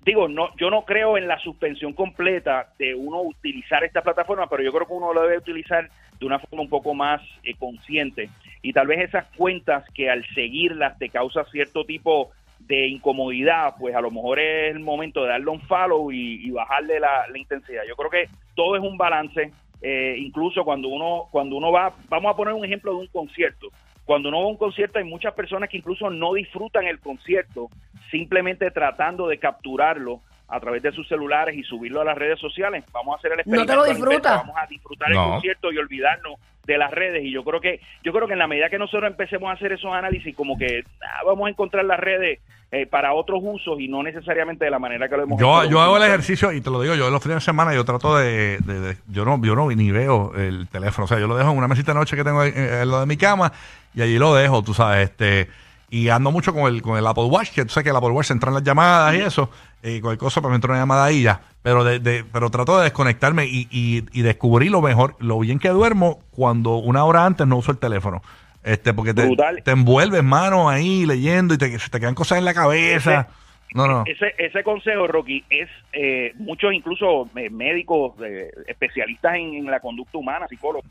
digo, 0.06 0.28
no, 0.28 0.56
yo 0.58 0.70
no 0.70 0.84
creo 0.86 1.18
en 1.18 1.28
la 1.28 1.40
suspensión 1.40 1.94
completa 1.94 2.68
de 2.78 2.94
uno 2.96 3.22
utilizar 3.22 3.84
esta 3.84 4.02
plataforma, 4.02 4.48
pero 4.48 4.64
yo 4.64 4.72
creo 4.72 4.88
que 4.88 4.94
uno 4.94 5.14
lo 5.14 5.24
debe 5.24 5.38
utilizar 5.38 5.90
de 6.20 6.26
una 6.26 6.40
forma 6.40 6.62
un 6.64 6.70
poco 6.70 6.94
más 6.94 7.22
eh, 7.44 7.56
consciente. 7.58 8.30
Y 8.62 8.74
tal 8.74 8.88
vez 8.88 9.00
esas 9.00 9.26
cuentas 9.36 9.84
que 9.94 10.10
al 10.10 10.24
seguirlas 10.36 10.98
te 11.00 11.10
causa 11.10 11.44
cierto 11.46 11.84
tipo 11.84 12.32
de 12.72 12.88
incomodidad, 12.88 13.76
pues 13.78 13.94
a 13.94 14.00
lo 14.00 14.10
mejor 14.10 14.40
es 14.40 14.74
el 14.74 14.80
momento 14.80 15.24
de 15.24 15.28
darle 15.28 15.52
un 15.52 15.60
follow 15.60 16.10
y, 16.10 16.50
bajarle 16.52 17.02
la, 17.02 17.28
la 17.30 17.38
intensidad. 17.38 17.84
Yo 17.86 17.98
creo 17.98 18.10
que 18.10 18.30
todo 18.56 18.78
es 18.78 18.82
un 18.82 18.98
balance, 18.98 19.52
eh, 19.82 20.16
incluso 20.18 20.64
cuando 20.64 20.88
uno, 20.88 21.28
cuando 21.32 21.58
uno 21.58 21.70
va, 21.70 21.92
vamos 22.08 22.32
a 22.32 22.36
poner 22.38 22.54
un 22.54 22.64
ejemplo 22.64 22.94
de 22.94 23.00
un 23.00 23.08
concierto. 23.08 23.68
Cuando 24.06 24.30
uno 24.30 24.40
va 24.40 24.46
a 24.46 24.48
un 24.52 24.58
concierto 24.58 25.00
hay 25.00 25.04
muchas 25.04 25.34
personas 25.34 25.70
que 25.70 25.78
incluso 25.78 26.10
no 26.10 26.34
disfrutan 26.34 26.86
el 26.86 27.02
concierto, 27.02 27.68
simplemente 28.10 28.72
tratando 28.72 29.28
de 29.28 29.38
capturarlo 29.38 30.22
a 30.52 30.60
través 30.60 30.84
de 30.84 30.92
sus 30.92 31.08
celulares 31.08 31.56
y 31.58 31.64
subirlo 31.64 32.02
a 32.02 32.06
las 32.06 32.18
redes 32.18 32.38
sociales. 32.40 32.84
Vamos 32.92 33.16
a 33.16 33.18
hacer 33.20 33.32
el 33.32 33.38
No 33.38 33.42
experimento. 33.42 33.72
te 33.72 33.76
lo 33.78 33.82
a 33.84 33.88
la 33.88 33.94
inversa, 33.94 34.10
disfrutas. 34.10 34.38
Vamos 34.42 34.56
a 34.62 34.68
disfrutar 34.68 35.10
No. 35.12 35.24
el 35.26 35.30
concierto 35.32 35.72
y 35.72 35.78
olvidarnos 35.78 36.34
de 36.66 36.78
las 36.78 36.92
redes 36.92 37.24
y 37.26 37.32
yo 37.32 37.44
creo 37.44 37.60
que 37.60 37.80
yo 38.04 38.14
creo 38.14 38.28
que 38.28 38.34
en 38.34 38.40
la 38.40 38.48
medida 38.48 38.70
que 38.70 38.78
nosotros 38.78 39.10
empecemos 39.10 39.50
a 39.50 39.54
hacer 39.54 39.72
esos 39.72 39.92
análisis 39.94 40.36
como 40.36 40.58
que 40.60 40.84
ah, 41.02 41.24
vamos 41.26 41.48
a 41.48 41.50
encontrar 41.50 41.84
las 41.86 42.00
redes 42.00 42.40
eh, 42.72 42.86
para 42.86 43.14
otros 43.14 43.40
usos 43.42 43.80
y 43.80 43.88
no 43.88 44.04
necesariamente 44.04 44.64
de 44.66 44.72
la 44.72 44.78
manera 44.78 45.10
que 45.10 45.18
lo 45.18 45.24
hemos 45.24 45.40
Yo, 45.40 45.64
hecho 45.64 45.72
yo 45.72 45.82
hago 45.82 45.98
el 45.98 46.04
ejercicio 46.04 46.52
y 46.52 46.62
te 46.62 46.70
lo 46.70 46.80
digo, 46.82 46.94
yo 46.96 47.10
los 47.10 47.22
fines 47.24 47.38
de 47.38 47.42
semana 47.42 47.74
yo 47.74 47.84
trato 47.84 48.16
de, 48.16 48.60
de- 48.60 48.80
de- 48.80 48.98
yo 49.08 49.26
no 49.26 49.42
yo 49.44 49.56
no 49.56 49.70
ni 49.72 49.90
veo 49.92 50.34
el 50.38 50.68
teléfono, 50.70 51.06
o 51.06 51.08
sea, 51.08 51.18
yo 51.20 51.28
lo 51.28 51.36
dejo 51.36 51.50
en 51.52 51.58
una 51.58 51.68
mesita 51.68 51.94
de 51.94 52.00
noche 52.00 52.16
que 52.16 52.24
tengo 52.24 52.44
en, 52.44 52.56
en 52.56 52.90
lo 52.90 53.00
de 53.00 53.06
mi 53.08 53.18
cama 53.18 53.52
y 53.96 54.04
allí 54.04 54.20
lo 54.20 54.36
dejo, 54.36 54.62
tú 54.62 54.74
sabes, 54.76 55.10
este 55.10 55.48
y 55.92 56.10
ando 56.10 56.32
mucho 56.32 56.52
con 56.54 56.64
el 56.74 56.82
con 56.82 56.98
el 56.98 57.06
Apple 57.06 57.26
Watch, 57.26 57.52
que 57.52 57.64
tú 57.66 57.70
sabes 57.70 57.84
que 57.84 57.90
el 57.92 57.96
Apple 57.96 58.10
Watch 58.10 58.28
se 58.28 58.34
entran 58.34 58.56
las 58.56 58.64
llamadas 58.64 59.14
y 59.14 59.20
eso, 59.20 59.52
y 59.84 60.02
cualquier 60.02 60.18
cosa 60.18 60.42
para 60.42 60.50
me 60.50 60.56
entra 60.56 60.72
una 60.72 60.80
llamada 60.80 61.06
ahí 61.06 61.22
ya, 61.22 61.42
pero 61.62 61.84
de, 61.84 62.00
de- 62.00 62.24
pero 62.24 62.50
trato 62.50 62.78
de 62.80 62.86
desconectarme 62.86 63.46
y, 63.46 63.68
y, 63.70 64.04
y 64.12 64.22
descubrir 64.24 64.72
lo 64.72 64.82
mejor, 64.82 65.16
lo 65.20 65.38
bien 65.40 65.60
que 65.60 65.70
duermo 65.70 66.22
cuando 66.32 66.78
una 66.78 67.04
hora 67.04 67.26
antes 67.26 67.46
no 67.46 67.58
uso 67.58 67.72
el 67.72 67.78
teléfono. 67.78 68.24
Este, 68.64 68.94
porque 68.94 69.14
te, 69.14 69.26
Brutal. 69.26 69.62
te 69.64 69.72
envuelves, 69.72 70.24
mano, 70.24 70.70
ahí 70.70 71.06
leyendo 71.06 71.54
y 71.56 71.58
te, 71.58 71.78
se 71.80 71.90
te 71.90 72.00
quedan 72.00 72.14
cosas 72.16 72.38
en 72.38 72.46
la 72.46 72.54
cabeza. 72.54 73.28
No, 73.74 73.88
no. 73.88 74.04
Ese, 74.06 74.36
ese 74.38 74.64
consejo, 74.64 75.08
Rocky, 75.08 75.44
es 75.50 75.68
eh, 75.94 76.34
muchos 76.38 76.72
incluso 76.74 77.28
eh, 77.36 77.50
médicos, 77.50 78.14
eh, 78.24 78.52
especialistas 78.68 79.36
en, 79.36 79.56
en 79.56 79.66
la 79.66 79.80
conducta 79.80 80.18
humana, 80.18 80.46
psicólogos. 80.48 80.86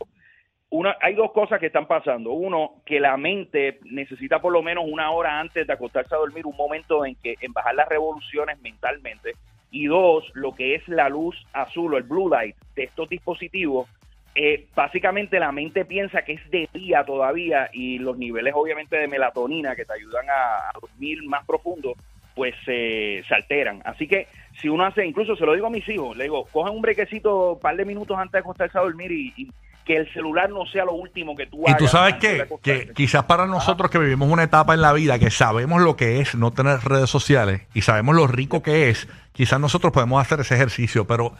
Una, 0.70 0.96
hay 1.00 1.14
dos 1.14 1.32
cosas 1.32 1.58
que 1.58 1.66
están 1.66 1.86
pasando. 1.86 2.30
Uno, 2.30 2.74
que 2.86 3.00
la 3.00 3.16
mente 3.16 3.80
necesita 3.84 4.40
por 4.40 4.52
lo 4.52 4.62
menos 4.62 4.84
una 4.86 5.10
hora 5.10 5.40
antes 5.40 5.66
de 5.66 5.72
acostarse 5.72 6.14
a 6.14 6.18
dormir 6.18 6.46
un 6.46 6.56
momento 6.56 7.04
en 7.04 7.16
que 7.16 7.36
en 7.40 7.52
bajar 7.52 7.74
las 7.74 7.88
revoluciones 7.88 8.60
mentalmente. 8.60 9.32
Y 9.72 9.86
dos, 9.86 10.30
lo 10.34 10.54
que 10.54 10.76
es 10.76 10.88
la 10.88 11.08
luz 11.08 11.36
azul 11.52 11.94
o 11.94 11.96
el 11.96 12.04
blue 12.04 12.28
light 12.28 12.56
de 12.74 12.84
estos 12.84 13.08
dispositivos 13.08 13.88
eh, 14.34 14.68
básicamente 14.76 15.40
la 15.40 15.50
mente 15.50 15.84
piensa 15.84 16.22
que 16.22 16.34
es 16.34 16.50
de 16.52 16.68
día 16.72 17.04
todavía 17.04 17.68
y 17.72 17.98
los 17.98 18.16
niveles 18.16 18.54
obviamente 18.56 18.96
de 18.96 19.08
melatonina 19.08 19.74
que 19.74 19.84
te 19.84 19.92
ayudan 19.92 20.24
a, 20.30 20.70
dormir 20.80 21.18
más 21.24 21.44
profundo 21.44 21.94
pues 22.36 22.54
se 22.64 23.24
alteran. 23.30 23.82
Así 23.84 24.06
que 24.06 24.28
si 24.60 24.68
uno 24.68 24.84
hace, 24.84 25.04
incluso 25.04 25.36
se 25.36 25.44
lo 25.44 25.52
digo 25.52 25.66
a 25.66 25.70
mis 25.70 25.86
hijos, 25.88 26.16
le 26.16 26.24
digo, 26.24 26.46
cojan 26.46 26.74
un 26.74 26.80
brequecito, 26.80 27.54
un 27.54 27.60
par 27.60 27.76
de 27.76 27.84
minutos 27.84 28.16
antes 28.16 28.32
de 28.32 28.38
acostarse 28.38 28.78
a 28.78 28.82
dormir 28.82 29.10
y, 29.10 29.34
y 29.36 29.50
que 29.84 29.96
el 29.96 30.12
celular 30.12 30.50
no 30.50 30.66
sea 30.66 30.84
lo 30.84 30.92
último 30.92 31.34
que 31.36 31.46
tú 31.46 31.62
Y 31.66 31.70
hagas. 31.70 31.78
tú 31.78 31.88
sabes 31.88 32.14
qué? 32.20 32.46
que 32.62 32.92
quizás 32.94 33.24
para 33.24 33.46
nosotros 33.46 33.90
que 33.90 33.98
vivimos 33.98 34.30
una 34.30 34.42
etapa 34.44 34.74
en 34.74 34.80
la 34.82 34.92
vida 34.92 35.18
que 35.18 35.30
sabemos 35.30 35.80
lo 35.82 35.96
que 35.96 36.20
es 36.20 36.34
no 36.34 36.50
tener 36.52 36.78
redes 36.80 37.10
sociales 37.10 37.62
y 37.74 37.82
sabemos 37.82 38.14
lo 38.14 38.26
rico 38.26 38.62
que 38.62 38.90
es, 38.90 39.08
quizás 39.32 39.58
nosotros 39.58 39.92
podemos 39.92 40.20
hacer 40.20 40.40
ese 40.40 40.54
ejercicio, 40.54 41.06
pero 41.06 41.32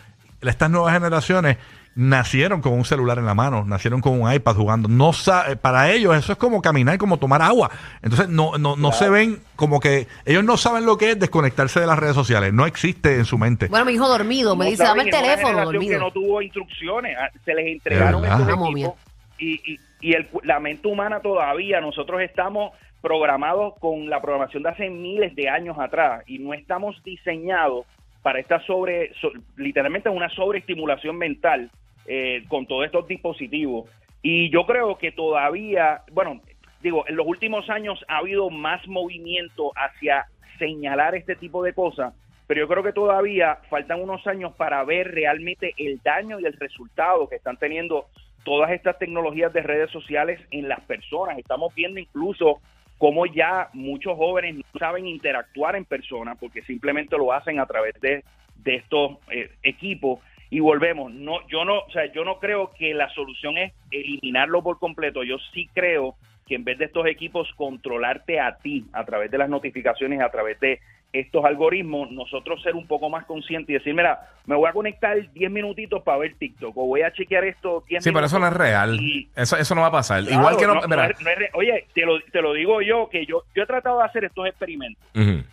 estas 0.42 0.70
nuevas 0.70 0.92
generaciones 0.94 1.56
nacieron 1.96 2.60
con 2.62 2.72
un 2.74 2.84
celular 2.84 3.18
en 3.18 3.26
la 3.26 3.34
mano, 3.34 3.64
nacieron 3.64 4.00
con 4.00 4.20
un 4.20 4.32
iPad 4.32 4.54
jugando. 4.54 4.88
No 4.88 5.12
sa- 5.12 5.50
eh, 5.50 5.56
para 5.56 5.90
ellos 5.90 6.16
eso 6.16 6.32
es 6.32 6.38
como 6.38 6.62
caminar, 6.62 6.96
como 6.98 7.18
tomar 7.18 7.42
agua. 7.42 7.70
Entonces 8.00 8.28
no, 8.28 8.56
no, 8.58 8.76
no 8.76 8.92
se 8.92 9.10
ven 9.10 9.40
como 9.56 9.80
que 9.80 10.06
ellos 10.24 10.44
no 10.44 10.56
saben 10.56 10.86
lo 10.86 10.96
que 10.96 11.10
es 11.10 11.18
desconectarse 11.18 11.80
de 11.80 11.86
las 11.86 11.98
redes 11.98 12.14
sociales. 12.14 12.52
No 12.52 12.64
existe 12.66 13.16
en 13.16 13.24
su 13.24 13.38
mente. 13.38 13.66
Bueno, 13.66 13.84
mi 13.84 13.92
hijo 13.92 14.08
dormido, 14.08 14.54
me 14.56 14.66
No 14.66 14.70
dice, 14.70 14.84
dame 14.84 15.02
el 15.02 15.10
teléfono, 15.10 15.64
dormido. 15.64 15.92
que 15.92 15.98
no 15.98 16.10
tuvo 16.12 16.40
instrucciones, 16.40 17.16
ah, 17.20 17.28
se 17.44 17.54
les 17.54 17.66
entregaron 17.66 18.24
equipos 18.24 18.94
y, 19.38 19.54
y, 19.72 19.80
y 20.00 20.12
el, 20.14 20.28
la 20.44 20.60
mente 20.60 20.86
humana 20.86 21.20
todavía, 21.20 21.80
nosotros 21.80 22.20
estamos 22.22 22.72
programados 23.02 23.74
con 23.80 24.08
la 24.08 24.20
programación 24.20 24.62
de 24.62 24.68
hace 24.68 24.90
miles 24.90 25.34
de 25.34 25.48
años 25.48 25.76
atrás 25.78 26.22
y 26.26 26.38
no 26.38 26.52
estamos 26.54 27.02
diseñados 27.02 27.84
para 28.22 28.38
esta 28.40 28.60
sobre, 28.66 29.12
so- 29.20 29.32
literalmente 29.56 30.08
una 30.08 30.28
sobreestimulación 30.30 31.16
mental 31.16 31.70
eh, 32.06 32.44
con 32.48 32.66
todos 32.66 32.86
estos 32.86 33.06
dispositivos. 33.08 33.88
Y 34.22 34.50
yo 34.50 34.66
creo 34.66 34.98
que 34.98 35.12
todavía, 35.12 36.02
bueno, 36.12 36.40
digo, 36.82 37.04
en 37.08 37.16
los 37.16 37.26
últimos 37.26 37.68
años 37.70 38.04
ha 38.08 38.18
habido 38.18 38.50
más 38.50 38.86
movimiento 38.86 39.72
hacia 39.76 40.26
señalar 40.58 41.14
este 41.14 41.36
tipo 41.36 41.62
de 41.62 41.72
cosas, 41.72 42.14
pero 42.46 42.60
yo 42.60 42.68
creo 42.68 42.82
que 42.82 42.92
todavía 42.92 43.58
faltan 43.70 44.02
unos 44.02 44.26
años 44.26 44.52
para 44.56 44.84
ver 44.84 45.12
realmente 45.12 45.72
el 45.78 46.00
daño 46.02 46.40
y 46.40 46.44
el 46.44 46.52
resultado 46.54 47.28
que 47.28 47.36
están 47.36 47.56
teniendo 47.56 48.06
todas 48.44 48.70
estas 48.72 48.98
tecnologías 48.98 49.52
de 49.52 49.62
redes 49.62 49.90
sociales 49.90 50.40
en 50.50 50.68
las 50.68 50.80
personas. 50.80 51.38
Estamos 51.38 51.74
viendo 51.74 52.00
incluso 52.00 52.60
cómo 53.00 53.24
ya 53.24 53.70
muchos 53.72 54.14
jóvenes 54.18 54.56
no 54.56 54.78
saben 54.78 55.06
interactuar 55.06 55.74
en 55.74 55.86
persona 55.86 56.34
porque 56.34 56.60
simplemente 56.62 57.16
lo 57.16 57.32
hacen 57.32 57.58
a 57.58 57.64
través 57.64 57.98
de, 58.02 58.22
de 58.56 58.74
estos 58.74 59.16
eh, 59.30 59.50
equipos. 59.62 60.20
Y 60.50 60.60
volvemos 60.60 61.10
no 61.10 61.46
yo 61.48 61.64
no 61.64 61.78
o 61.78 61.90
sea 61.92 62.12
yo 62.12 62.24
no 62.24 62.40
creo 62.40 62.72
que 62.76 62.92
la 62.92 63.08
solución 63.14 63.56
es 63.56 63.72
eliminarlo 63.90 64.62
por 64.62 64.78
completo. 64.78 65.22
Yo 65.22 65.38
sí 65.54 65.70
creo 65.72 66.16
que 66.50 66.56
en 66.56 66.64
vez 66.64 66.78
de 66.78 66.86
estos 66.86 67.06
equipos 67.06 67.48
controlarte 67.54 68.40
a 68.40 68.56
ti 68.56 68.84
a 68.92 69.04
través 69.04 69.30
de 69.30 69.38
las 69.38 69.48
notificaciones 69.48 70.20
a 70.20 70.30
través 70.30 70.58
de 70.58 70.80
estos 71.12 71.44
algoritmos 71.44 72.10
nosotros 72.10 72.60
ser 72.62 72.74
un 72.74 72.88
poco 72.88 73.08
más 73.08 73.24
conscientes 73.24 73.70
y 73.70 73.74
decir 73.74 73.94
mira 73.94 74.18
me 74.46 74.56
voy 74.56 74.68
a 74.68 74.72
conectar 74.72 75.16
10 75.32 75.48
minutitos 75.48 76.02
para 76.02 76.18
ver 76.18 76.34
TikTok 76.34 76.76
o 76.76 76.86
voy 76.86 77.02
a 77.02 77.12
chequear 77.12 77.44
esto 77.44 77.84
10 77.88 78.02
Sí, 78.02 78.10
pero 78.12 78.26
eso 78.26 78.40
no 78.40 78.48
es 78.48 78.52
real. 78.52 78.98
y- 79.00 79.28
Eso, 79.36 79.56
eso 79.56 79.74
no 79.76 79.82
va 79.82 79.86
a 79.88 79.92
pasar. 79.92 80.22
Claro, 80.24 80.40
Igual 80.40 80.56
que 80.56 80.66
no. 80.66 80.74
no- 80.74 80.80
mira. 80.88 81.04
no 81.04 81.10
es- 81.12 81.20
no 81.22 81.30
es 81.30 81.38
re- 81.38 81.50
oye, 81.54 81.86
te 81.94 82.04
lo, 82.04 82.20
te 82.20 82.42
lo 82.42 82.52
digo 82.52 82.82
yo, 82.82 83.08
que 83.08 83.24
yo, 83.26 83.44
yo 83.54 83.62
he 83.62 83.66
tratado 83.66 83.98
de 84.00 84.06
hacer 84.06 84.24
estos 84.24 84.44
experimentos 84.48 85.00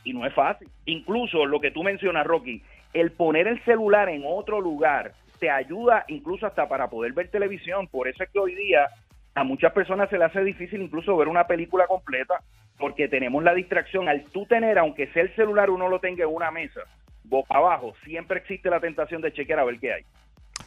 y 0.03 0.13
no 0.13 0.25
es 0.25 0.33
fácil. 0.33 0.67
Incluso 0.85 1.45
lo 1.45 1.59
que 1.59 1.69
tú 1.69 1.83
mencionas, 1.83 2.25
Rocky, 2.25 2.63
el 2.93 3.11
poner 3.11 3.47
el 3.47 3.63
celular 3.65 4.09
en 4.09 4.23
otro 4.25 4.59
lugar 4.61 5.11
te 5.39 5.51
ayuda 5.51 6.03
incluso 6.07 6.47
hasta 6.47 6.67
para 6.67 6.87
poder 6.89 7.13
ver 7.13 7.29
televisión. 7.29 7.87
Por 7.87 8.07
eso 8.07 8.23
es 8.23 8.29
que 8.31 8.39
hoy 8.39 8.55
día 8.55 8.87
a 9.37 9.43
muchas 9.43 9.71
personas 9.71 10.09
se 10.09 10.17
le 10.17 10.25
hace 10.25 10.43
difícil 10.43 10.81
incluso 10.81 11.15
ver 11.15 11.27
una 11.27 11.45
película 11.45 11.85
completa 11.85 12.41
porque 12.79 13.07
tenemos 13.07 13.43
la 13.43 13.53
distracción. 13.53 14.09
Al 14.09 14.23
tú 14.31 14.45
tener, 14.47 14.79
aunque 14.79 15.07
sea 15.13 15.21
el 15.23 15.35
celular, 15.35 15.69
uno 15.69 15.87
lo 15.89 15.99
tenga 15.99 16.23
en 16.23 16.33
una 16.33 16.49
mesa, 16.49 16.81
boca 17.23 17.55
abajo, 17.55 17.93
siempre 18.03 18.39
existe 18.39 18.69
la 18.69 18.79
tentación 18.79 19.21
de 19.21 19.31
chequear 19.31 19.59
a 19.59 19.63
ver 19.65 19.79
qué 19.79 19.93
hay. 19.93 20.05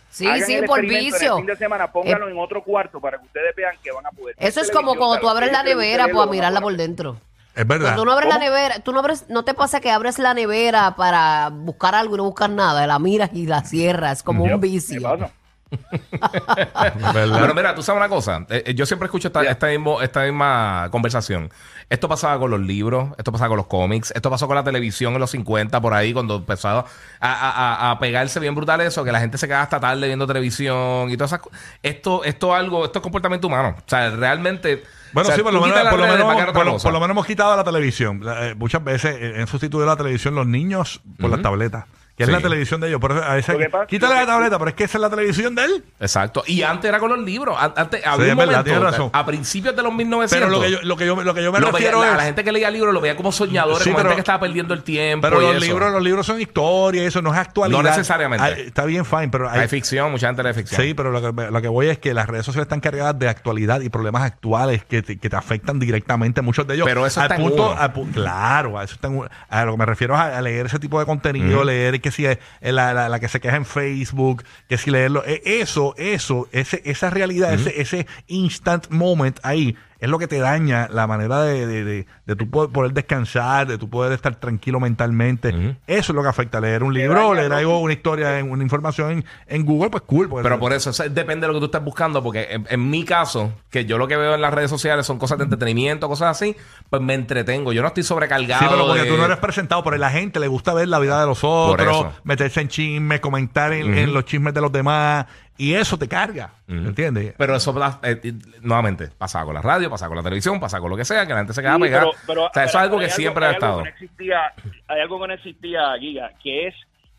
Sí, 0.09 0.27
Hagan 0.27 0.43
sí, 0.43 0.55
el 0.55 0.65
por 0.67 0.83
vicio. 0.83 1.33
El 1.33 1.39
fin 1.39 1.47
de 1.47 1.57
semana 1.57 1.91
póngalo 1.91 2.29
en 2.29 2.39
otro 2.39 2.63
cuarto 2.63 3.01
para 3.01 3.19
que 3.19 3.27
ustedes 3.27 3.55
vean 3.57 3.75
que 3.83 3.91
van 3.91 4.07
a 4.07 4.11
poder. 4.11 4.37
Eso 4.39 4.61
es 4.61 4.71
como 4.71 4.95
cuando 4.95 5.19
tú 5.19 5.29
abres 5.29 5.51
la 5.51 5.63
nevera 5.65 6.07
para 6.09 6.31
mirarla 6.31 6.61
por 6.61 6.77
dentro. 6.77 7.17
Es 7.57 7.67
verdad. 7.67 7.87
Cuando 7.89 8.03
uno 8.05 8.13
abre 8.13 8.27
la 8.27 8.35
¿Cómo? 8.35 8.45
nevera, 8.45 8.79
tú 8.81 8.93
no, 8.93 9.01
abres, 9.01 9.29
no 9.29 9.45
te 9.45 9.55
pasa 9.55 9.81
que 9.81 9.91
abres 9.91 10.21
la 10.21 10.35
nevera 10.35 10.95
para 10.97 11.51
buscar 11.53 11.97
algo 11.97 12.15
y 12.15 12.19
no 12.19 12.25
buscas 12.25 12.51
nada, 12.51 12.87
la 12.87 13.01
miras 13.01 13.31
y 13.33 13.47
la 13.47 13.63
cierras 13.65 14.23
como 14.23 14.45
un 14.45 14.51
¿Qué 14.61 14.69
vicio. 14.69 15.03
pasa? 15.03 15.33
Pero 17.13 17.55
mira, 17.55 17.75
tú 17.75 17.83
sabes 17.83 17.99
una 18.01 18.09
cosa. 18.09 18.45
Eh, 18.49 18.63
eh, 18.67 18.75
yo 18.75 18.87
siempre 18.87 19.07
escucho 19.07 19.29
esta, 19.29 19.43
esta, 19.45 19.69
mismo- 19.69 20.03
esta 20.03 20.23
misma 20.25 20.89
conversación. 20.91 21.51
Esto 21.89 22.09
pasaba 22.09 22.39
con 22.39 22.51
los 22.51 22.61
libros, 22.61 23.09
esto 23.19 23.33
pasaba 23.33 23.49
con 23.49 23.57
los 23.57 23.67
cómics, 23.67 24.13
esto 24.15 24.31
pasó 24.31 24.47
con 24.47 24.55
la 24.57 24.63
televisión 24.63 25.15
en 25.15 25.21
los 25.21 25.31
50, 25.31 25.81
por 25.81 25.93
ahí, 25.93 26.13
cuando 26.13 26.37
empezó 26.37 26.69
a, 26.69 26.85
a- 27.21 27.51
a- 27.51 27.91
a 27.91 27.99
pegarse 27.99 28.39
bien 28.41 28.55
brutal 28.55 28.81
eso, 28.81 29.03
que 29.05 29.11
la 29.13 29.21
gente 29.21 29.39
se 29.39 29.49
queda 29.49 29.63
hasta 29.63 29.81
tarde 29.81 30.07
viendo 30.07 30.27
televisión 30.27 31.11
y 31.11 31.17
todas 31.17 31.31
esas 31.33 31.41
cosas. 31.41 31.59
Esto, 31.83 32.23
esto 32.25 32.55
algo, 32.55 32.85
esto 32.85 32.99
es 33.01 33.03
comportamiento 33.03 33.47
humano. 33.49 33.75
O 33.79 33.83
sea, 33.91 34.11
realmente. 34.11 34.85
Bueno, 35.13 35.25
o 35.27 35.31
sea, 35.31 35.37
sí, 35.37 35.43
por 35.43 35.53
lo, 35.53 35.61
menos, 35.63 35.81
por, 35.89 35.99
lo 35.99 36.07
menos, 36.07 36.19
por, 36.53 36.65
lo, 36.67 36.79
por 36.79 36.93
lo 36.93 37.05
hemos 37.05 37.27
quitado 37.27 37.57
la 37.57 37.65
televisión. 37.65 38.23
Eh, 38.25 38.55
muchas 38.57 38.85
veces 38.85 39.17
eh, 39.19 39.35
han 39.41 39.49
sustituido 39.49 39.85
la 39.85 39.97
televisión 39.97 40.37
los 40.37 40.47
niños 40.47 41.01
por 41.19 41.31
las 41.31 41.43
tabletas. 41.43 41.87
Que 42.21 42.27
Sí. 42.27 42.31
es 42.33 42.37
la 42.37 42.43
televisión 42.43 42.81
de 42.81 42.89
ellos. 42.89 43.01
Por 43.01 43.13
eso, 43.13 43.23
a 43.25 43.35
veces, 43.35 43.55
Lo 43.55 43.59
que 43.59 43.71
pasa- 43.71 43.87
quítale 43.87 44.15
la 44.15 44.27
tableta, 44.27 44.59
pero 44.59 44.69
es 44.69 44.75
que 44.75 44.85
esa 44.85 44.99
es 44.99 45.03
la 45.03 45.11
televisión 45.11 45.55
de 45.55 45.65
él. 45.65 45.85
Exacto. 45.99 46.43
Y 46.47 46.63
antes 46.63 46.89
era 46.89 46.99
con 46.99 47.11
los 47.11 47.19
libros. 47.21 47.57
An- 47.59 47.73
Antes 47.77 48.05
había 48.07 48.27
es 48.27 48.33
un 48.33 48.39
verdad, 48.39 48.53
momento, 48.53 48.65
tienes 48.65 48.83
razón. 48.83 49.11
a 49.13 49.25
principios 49.27 49.75
de 49.75 49.83
los 49.83 49.93
1900. 49.95 50.39
Pero 50.39 50.51
lo 50.51 50.61
que 50.63 50.71
yo, 50.71 50.79
lo 50.83 50.97
que 50.97 51.07
yo, 51.07 51.23
lo 51.23 51.35
que 51.35 51.43
yo 51.43 51.53
me 51.53 51.61
lo 51.61 51.67
veía- 51.67 51.79
refiero 51.79 52.01
la, 52.03 52.11
es... 52.11 52.17
la 52.19 52.23
gente 52.25 52.45
que 52.45 52.53
leía 52.53 52.71
libros 52.71 52.93
lo 52.93 53.01
veía 53.01 53.17
como 53.17 53.33
soñadores, 53.33 53.79
Sí, 53.83 53.91
como 53.91 53.97
pero- 53.97 54.09
gente 54.11 54.17
que 54.17 54.21
estaba 54.21 54.41
perdiendo 54.41 54.75
el 54.75 54.83
tiempo. 54.83 55.27
Pero 55.27 55.41
y 55.41 55.47
los 55.47 55.57
eso. 55.57 55.65
libros, 55.67 55.93
los 55.93 56.03
libros 56.03 56.27
son 56.27 56.41
historia, 56.41 57.03
eso 57.05 57.23
no 57.23 57.33
es 57.33 57.39
actualidad. 57.39 57.83
No 57.83 57.89
necesariamente. 57.89 58.45
Hay- 58.45 58.61
está 58.67 58.85
bien, 58.85 59.05
fine, 59.05 59.29
pero 59.31 59.49
hay, 59.49 59.61
Hay 59.61 59.69
ficción, 59.69 60.11
mucha 60.11 60.27
gente 60.27 60.43
lee 60.43 60.53
ficción. 60.53 60.81
Sí, 60.83 60.95
pero 60.95 61.11
lo 61.11 61.21
que, 61.35 61.51
lo 61.51 61.63
que 61.63 61.69
voy 61.69 61.89
es 61.89 61.99
que 61.99 62.13
las 62.13 62.29
redes 62.29 62.45
sociales 62.45 62.67
están 62.67 62.81
cargadas 62.81 63.19
de 63.19 63.29
actualidad 63.29 63.81
y 63.81 63.89
problemas 63.89 64.23
actuales 64.25 64.85
que 64.85 65.03
te, 65.03 65.19
que 65.19 65.31
te 65.31 65.37
afectan 65.37 65.79
directamente, 65.79 66.43
muchos 66.43 66.67
de 66.67 66.75
ellos. 66.75 66.87
Pero 66.87 67.07
eso 67.07 67.21
al 67.21 67.25
está 67.27 67.37
en 67.37 67.43
punto, 67.49 67.71
uno. 67.71 67.81
al 67.81 67.93
pu- 67.95 68.13
Claro, 68.13 68.79
a 68.79 68.85
eso 68.85 68.95
está 68.95 69.09
en 69.09 69.17
uno. 69.19 69.29
A 69.49 69.65
lo 69.65 69.73
que 69.73 69.79
me 69.79 69.87
refiero 69.87 70.15
es 70.15 70.21
a, 70.21 70.39
a 70.39 70.43
leer 70.43 70.67
ese 70.67 70.79
tipo 70.79 70.99
de 70.99 71.07
contenido, 71.07 71.65
leer 71.65 72.01
que 72.11 72.17
si 72.17 72.27
es 72.27 72.39
la, 72.61 72.93
la- 72.95 73.09
la 73.09 73.21
que 73.21 73.29
se 73.29 73.41
queja 73.41 73.57
en 73.57 73.65
Facebook, 73.67 74.45
que 74.69 74.79
si 74.79 74.91
leerlo. 74.91 75.23
eh, 75.27 75.41
Eso, 75.45 75.95
eso, 75.97 76.49
ese, 76.53 76.83
esa 76.85 77.11
realidad, 77.11 77.53
ese, 77.55 77.81
ese 77.81 78.07
instant 78.27 78.89
moment 78.91 79.39
ahí. 79.43 79.77
Es 80.01 80.09
lo 80.09 80.19
que 80.19 80.27
te 80.27 80.39
daña 80.39 80.89
la 80.91 81.07
manera 81.07 81.43
de, 81.43 81.67
de, 81.67 81.85
de, 81.85 82.07
de 82.27 82.37
tú 82.37 82.49
poder, 82.49 82.71
poder 82.71 82.93
descansar, 82.93 83.67
de 83.67 83.77
tú 83.79 83.89
poder 83.91 84.13
estar 84.13 84.35
tranquilo 84.37 84.81
mentalmente. 84.81 85.51
Eso 85.87 86.13
es 86.13 86.17
lo 86.17 86.23
que 86.23 86.29
afecta. 86.29 86.61
Leer 86.61 86.83
un 86.83 86.95
libro, 86.95 87.35
leer 87.35 87.53
algo, 87.53 87.79
una 87.81 87.93
historia, 87.93 88.39
en- 88.39 88.51
una 88.51 88.63
información 88.63 89.11
en, 89.11 89.25
en 89.47 89.65
Google, 89.67 89.91
pues 89.91 90.03
cool. 90.07 90.29
Pero 90.43 90.59
por 90.59 90.73
eso, 90.73 90.91
o 90.91 90.93
sea, 90.93 91.09
depende 91.09 91.47
de 91.47 91.49
lo 91.53 91.55
que 91.55 91.61
tú 91.61 91.65
estés 91.67 91.85
buscando, 91.85 92.23
porque 92.23 92.49
en, 92.51 92.67
en 92.71 92.89
mi 92.91 93.05
caso, 93.05 93.53
que 93.71 93.85
yo 93.85 93.99
lo 93.99 94.09
que 94.09 94.17
veo 94.17 94.35
en 94.35 94.41
las 94.41 94.55
redes 94.55 94.71
sociales 94.71 95.05
son 95.07 95.19
cosas 95.19 95.39
de 95.39 95.45
entretenimiento, 95.45 96.09
cosas 96.09 96.31
así, 96.37 96.57
pues 96.89 97.03
me 97.03 97.15
entretengo. 97.15 97.73
Yo 97.73 97.83
no 97.83 97.89
estoy 97.89 98.03
sobrecargado. 98.03 98.61
Sí, 98.61 98.67
pero 98.71 98.87
porque 98.87 99.03
de- 99.03 99.09
tú 99.11 99.17
no 99.17 99.25
eres 99.27 99.37
presentado, 99.39 99.85
pero 99.85 99.97
a 99.97 99.99
la 99.99 100.11
gente 100.11 100.41
le 100.41 100.49
gusta 100.49 100.73
ver 100.75 100.89
la 100.89 100.99
vida 100.99 101.21
de 101.21 101.27
los 101.27 101.45
otros, 101.45 101.89
eso. 101.89 102.13
meterse 102.25 102.61
en 102.63 102.69
chismes, 102.69 103.21
comentar 103.21 103.73
en, 103.73 103.93
en 103.97 104.15
los 104.15 104.25
chismes 104.25 104.55
de 104.55 104.61
los 104.61 104.73
demás, 104.73 105.27
y 105.63 105.75
eso 105.75 105.99
te 105.99 106.09
carga, 106.09 106.55
Ujú. 106.67 106.79
¿entiendes? 106.89 107.35
Pero 107.37 107.55
eso, 107.55 107.75
eh, 108.03 108.33
nuevamente, 108.63 109.09
pasa 109.19 109.45
con 109.45 109.53
la 109.55 109.61
radio, 109.61 109.91
pasa 109.91 110.09
con 110.09 110.17
la 110.17 110.23
televisión, 110.23 110.59
pasa 110.59 110.81
con 110.81 110.91
lo 110.91 110.97
que 110.97 111.05
sea, 111.05 111.27
que 111.27 111.33
la 111.35 111.41
gente 111.41 111.53
se 111.53 111.61
queda 111.61 111.77
Sí, 111.77 111.83
pegada. 111.83 112.05
pero- 112.07 112.17
pero 112.27 112.45
o 112.47 112.51
sea, 112.55 112.65
eso 112.65 112.79
es 112.79 112.83
algo 112.85 112.99
hay 112.99 113.05
que 113.07 113.11
siempre 113.13 113.45
ha 113.45 113.51
estado. 113.53 113.79
que 113.79 113.83
no 113.85 113.91
existía, 113.91 114.53
hay 114.89 115.01
algo 115.01 115.21
que 115.21 115.29
no 115.29 115.35
existía, 115.35 115.81
Giga, 115.99 116.31
que 116.43 116.69
es 116.69 116.75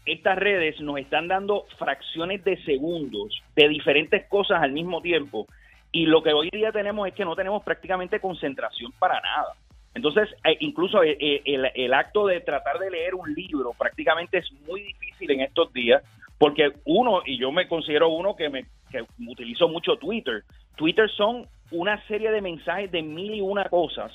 estas 0.07 0.35
redes 0.39 0.79
nos 0.81 0.97
están 0.97 1.27
dando 1.27 1.65
fracciones 1.77 2.43
de 2.43 2.57
segundos 2.63 3.39
de 3.55 3.67
diferentes 3.69 4.25
cosas 4.27 4.59
al 4.63 4.71
mismo 4.71 4.99
tiempo 5.03 5.45
y 5.91 6.07
lo 6.07 6.23
que 6.23 6.33
hoy 6.33 6.49
día 6.51 6.71
tenemos 6.71 7.07
es 7.07 7.13
que 7.13 7.23
no 7.25 7.35
tenemos 7.35 7.63
prácticamente 7.63 8.19
concentración 8.19 8.91
para 8.97 9.21
nada. 9.21 9.53
Entonces, 9.93 10.29
eh, 10.45 10.57
incluso 10.61 11.03
eh, 11.03 11.41
el, 11.45 11.69
el 11.75 11.93
acto 11.93 12.25
de 12.25 12.39
tratar 12.39 12.79
de 12.79 12.89
leer 12.89 13.13
un 13.13 13.31
libro 13.35 13.73
prácticamente 13.77 14.39
es 14.39 14.51
muy 14.67 14.81
difícil 14.81 15.29
en 15.31 15.41
estos 15.41 15.71
días 15.73 16.01
porque 16.41 16.71
uno, 16.85 17.21
y 17.23 17.37
yo 17.37 17.51
me 17.51 17.67
considero 17.67 18.09
uno 18.09 18.35
que, 18.35 18.49
me, 18.49 18.65
que 18.89 19.05
utilizo 19.27 19.67
mucho 19.67 19.97
Twitter, 19.97 20.43
Twitter 20.75 21.07
son 21.11 21.47
una 21.69 22.03
serie 22.07 22.31
de 22.31 22.41
mensajes 22.41 22.89
de 22.91 23.03
mil 23.03 23.35
y 23.35 23.41
una 23.41 23.65
cosas 23.65 24.11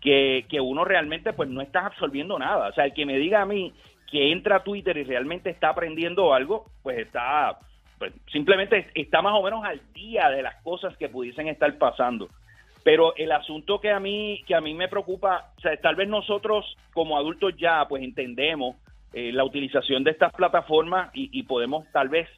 que, 0.00 0.44
que 0.48 0.60
uno 0.60 0.84
realmente 0.84 1.32
pues 1.32 1.48
no 1.48 1.60
está 1.60 1.86
absorbiendo 1.86 2.36
nada. 2.36 2.70
O 2.70 2.72
sea, 2.72 2.86
el 2.86 2.94
que 2.94 3.06
me 3.06 3.16
diga 3.16 3.42
a 3.42 3.46
mí 3.46 3.72
que 4.10 4.32
entra 4.32 4.56
a 4.56 4.64
Twitter 4.64 4.96
y 4.96 5.04
realmente 5.04 5.50
está 5.50 5.68
aprendiendo 5.68 6.34
algo, 6.34 6.64
pues 6.82 6.98
está, 6.98 7.60
pues 7.96 8.12
simplemente 8.32 8.88
está 8.96 9.22
más 9.22 9.34
o 9.34 9.42
menos 9.44 9.64
al 9.64 9.80
día 9.94 10.30
de 10.30 10.42
las 10.42 10.60
cosas 10.64 10.96
que 10.96 11.08
pudiesen 11.08 11.46
estar 11.46 11.72
pasando. 11.78 12.28
Pero 12.82 13.14
el 13.14 13.30
asunto 13.30 13.80
que 13.80 13.92
a 13.92 14.00
mí 14.00 14.42
que 14.48 14.56
a 14.56 14.60
mí 14.60 14.74
me 14.74 14.88
preocupa, 14.88 15.52
o 15.56 15.60
sea, 15.60 15.76
tal 15.76 15.94
vez 15.94 16.08
nosotros 16.08 16.76
como 16.92 17.16
adultos 17.16 17.54
ya 17.56 17.86
pues 17.88 18.02
entendemos 18.02 18.74
eh, 19.12 19.32
la 19.32 19.44
utilización 19.44 20.04
de 20.04 20.10
estas 20.10 20.32
plataformas 20.32 21.10
y, 21.14 21.30
y 21.32 21.42
podemos 21.44 21.86
tal 21.92 22.08
vez 22.08 22.28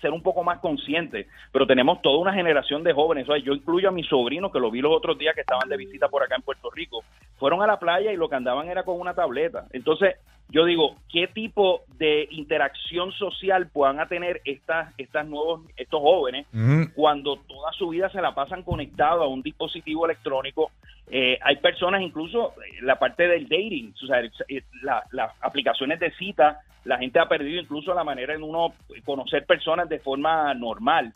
ser 0.00 0.10
un 0.12 0.22
poco 0.22 0.44
más 0.44 0.60
conscientes, 0.60 1.26
pero 1.52 1.66
tenemos 1.66 2.02
toda 2.02 2.18
una 2.18 2.32
generación 2.32 2.82
de 2.82 2.92
jóvenes. 2.92 3.28
O 3.28 3.36
yo 3.36 3.54
incluyo 3.54 3.88
a 3.88 3.92
mis 3.92 4.06
sobrinos, 4.06 4.52
que 4.52 4.60
lo 4.60 4.70
vi 4.70 4.80
los 4.80 4.92
otros 4.94 5.18
días 5.18 5.34
que 5.34 5.40
estaban 5.40 5.68
de 5.68 5.76
visita 5.76 6.08
por 6.08 6.22
acá 6.22 6.36
en 6.36 6.42
Puerto 6.42 6.70
Rico, 6.70 7.02
fueron 7.38 7.62
a 7.62 7.66
la 7.66 7.78
playa 7.78 8.12
y 8.12 8.16
lo 8.16 8.28
que 8.28 8.36
andaban 8.36 8.68
era 8.68 8.82
con 8.82 9.00
una 9.00 9.14
tableta. 9.14 9.66
Entonces, 9.72 10.16
yo 10.48 10.64
digo, 10.64 10.96
¿qué 11.10 11.26
tipo 11.26 11.82
de 11.98 12.28
interacción 12.30 13.10
social 13.12 13.68
puedan 13.68 14.06
tener 14.08 14.40
estas, 14.44 14.94
estas 14.98 15.26
nuevos, 15.26 15.62
estos 15.76 16.00
jóvenes 16.00 16.46
cuando 16.94 17.36
toda 17.36 17.72
su 17.72 17.88
vida 17.88 18.08
se 18.10 18.20
la 18.22 18.34
pasan 18.34 18.62
conectado 18.62 19.22
a 19.22 19.28
un 19.28 19.42
dispositivo 19.42 20.04
electrónico. 20.06 20.70
Eh, 21.08 21.38
hay 21.42 21.56
personas, 21.56 22.02
incluso 22.02 22.52
eh, 22.62 22.82
la 22.82 22.98
parte 22.98 23.28
del 23.28 23.48
dating, 23.48 23.92
o 24.02 24.06
sea, 24.06 24.20
eh, 24.20 24.62
la- 24.82 25.04
las 25.12 25.32
aplicaciones 25.40 25.98
de 26.00 26.10
cita, 26.12 26.60
la 26.84 26.98
gente 26.98 27.18
ha 27.18 27.28
perdido 27.28 27.60
incluso 27.60 27.92
la 27.94 28.04
manera 28.04 28.34
en 28.34 28.42
uno 28.42 28.72
conocer 29.04 29.44
personas 29.46 29.88
de 29.88 29.98
forma 29.98 30.54
normal. 30.54 31.12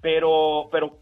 Pero, 0.00 0.68
pero 0.72 0.96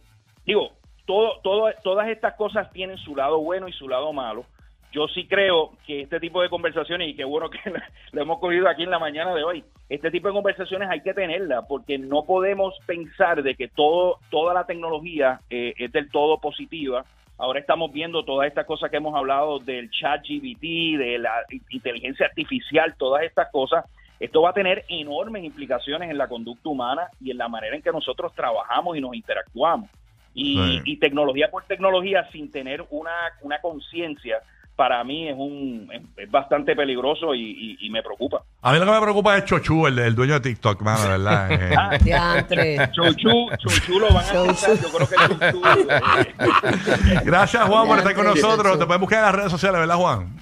digo, 0.45 0.73
todo, 1.07 1.41
todo, 1.43 1.71
todas 1.83 2.09
estas 2.09 2.35
cosas 2.35 2.71
tienen 2.73 2.99
su 2.99 3.17
lado 3.17 3.41
bueno 3.41 3.69
y 3.69 3.73
su 3.73 3.89
lado 3.89 4.13
malo. 4.13 4.45
Yo 4.93 5.07
sí 5.09 5.27
creo 5.27 5.73
que 5.87 6.03
este 6.03 6.19
tipo 6.19 6.43
de 6.43 6.49
conversaciones, 6.49 7.09
y 7.09 7.15
qué 7.15 7.25
bueno 7.25 7.49
que 7.49 7.59
lo 8.13 8.23
hemos 8.23 8.39
cogido 8.39 8.69
aquí 8.69 8.83
en 8.83 8.91
la 8.91 8.99
mañana 8.99 9.35
de 9.35 9.45
hoy, 9.45 9.65
este 9.89 10.11
tipo 10.11 10.29
de 10.29 10.35
conversaciones 10.35 10.89
hay 10.91 11.01
que 11.01 11.15
tenerla, 11.15 11.63
porque 11.63 11.99
no 11.99 12.25
podemos 12.25 12.75
pensar 12.87 13.43
de 13.43 13.55
que 13.55 13.69
todo, 13.69 14.19
toda 14.31 14.55
la 14.55 14.65
tecnología 14.67 15.41
eh, 15.51 15.75
es 15.79 15.93
del 15.93 16.11
todo 16.11 16.39
positiva. 16.39 17.05
Ahora 17.39 17.61
estamos 17.61 17.91
viendo 17.93 18.25
todas 18.25 18.49
estas 18.49 18.67
cosas 18.67 18.91
que 18.91 18.99
hemos 18.99 19.15
hablado 19.15 19.59
del 19.61 19.91
chat 19.91 20.23
GBT, 20.29 20.99
de 20.99 21.19
la 21.19 21.33
inteligencia 21.71 22.27
artificial, 22.27 22.95
todas 22.99 23.23
estas 23.23 23.51
cosas. 23.51 23.85
Esto 24.19 24.43
va 24.43 24.51
a 24.51 24.53
tener 24.53 24.85
enormes 24.89 25.45
implicaciones 25.45 26.11
en 26.11 26.19
la 26.19 26.29
conducta 26.29 26.69
humana 26.69 27.09
y 27.19 27.31
en 27.31 27.39
la 27.39 27.49
manera 27.49 27.75
en 27.75 27.81
que 27.81 27.91
nosotros 27.91 28.35
trabajamos 28.35 28.97
y 28.97 29.01
nos 29.01 29.15
interactuamos. 29.15 29.89
Y, 30.35 30.57
Sí. 30.57 30.81
y 30.85 30.97
tecnología 30.99 31.51
por 31.51 31.65
tecnología 31.65 32.29
sin 32.31 32.51
tener 32.53 32.85
una, 32.91 33.11
una 33.41 33.61
conciencia, 33.61 34.41
para 34.81 35.05
mí 35.05 35.29
es 35.29 35.35
un 35.37 35.91
es, 35.93 36.01
es 36.25 36.31
bastante 36.31 36.75
peligroso 36.75 37.35
y, 37.35 37.43
y- 37.43 37.87
y 37.87 37.91
me 37.91 38.03
preocupa. 38.03 38.43
A 38.63 38.73
mí 38.73 38.79
lo 38.79 38.87
que 38.87 38.93
me 38.93 39.01
preocupa 39.03 39.37
es 39.37 39.45
Chochu, 39.45 39.87
el, 39.87 39.99
el 39.99 40.15
dueño 40.15 40.33
de 40.35 40.41
TikTok, 40.41 40.81
mano, 40.81 41.03
de 41.03 41.09
¿verdad? 41.11 41.53
Eh, 41.53 41.75
Ah. 42.17 42.89
Chochu, 42.91 43.51
Chochu 43.59 43.99
lo 44.01 44.09
van 44.09 44.25
a 44.25 44.33
Chochu. 44.33 44.55
quitar, 44.55 44.77
yo 44.81 44.89
creo 44.89 45.09
que 45.09 45.17
Chochu, 45.53 45.63
eh, 47.11 47.21
Gracias, 47.25 47.63
Juan, 47.69 47.87
por 47.89 47.99
estar 47.99 48.15
con 48.15 48.25
nosotros. 48.25 48.67
Chochu. 48.73 48.79
Te 48.79 48.87
pueden 48.87 49.01
buscar 49.03 49.19
en 49.19 49.25
las 49.27 49.35
redes 49.35 49.51
sociales, 49.51 49.81
¿verdad, 49.81 49.97
Juan? 49.97 50.35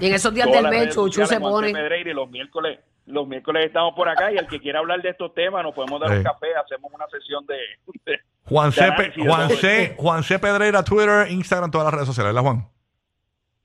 Y 0.00 0.06
en 0.08 0.14
esos 0.14 0.34
días 0.34 0.46
todas 0.46 0.62
del 0.62 0.70
mes, 0.70 0.94
sociales, 0.94 1.30
se 1.30 1.40
pone. 1.40 1.72
Pedreira, 1.72 2.12
los 2.12 2.30
miércoles, 2.30 2.78
los 3.06 3.26
miércoles 3.26 3.64
estamos 3.66 3.94
por 3.94 4.08
acá 4.10 4.30
y 4.30 4.36
el 4.36 4.46
que 4.46 4.60
quiera 4.60 4.80
hablar 4.80 5.00
de 5.00 5.08
estos 5.08 5.32
temas 5.32 5.62
nos 5.62 5.74
podemos 5.74 5.98
dar 6.00 6.10
Sí. 6.10 6.16
un 6.18 6.22
café, 6.22 6.48
hacemos 6.62 6.92
una 6.92 7.06
sesión 7.08 7.46
de, 7.46 7.56
de- 8.04 8.20
Juan 8.44 8.72
C. 8.72 8.84
de 8.84 9.24
Juan 9.26 9.50
C. 9.50 9.94
Juan 9.96 10.22
C. 10.22 10.38
Pedreira, 10.38 10.84
Twitter, 10.84 11.30
Instagram, 11.30 11.70
todas 11.70 11.86
las 11.86 11.94
redes 11.94 12.06
sociales, 12.08 12.34
¿verdad, 12.34 12.42
Juan? 12.46 12.68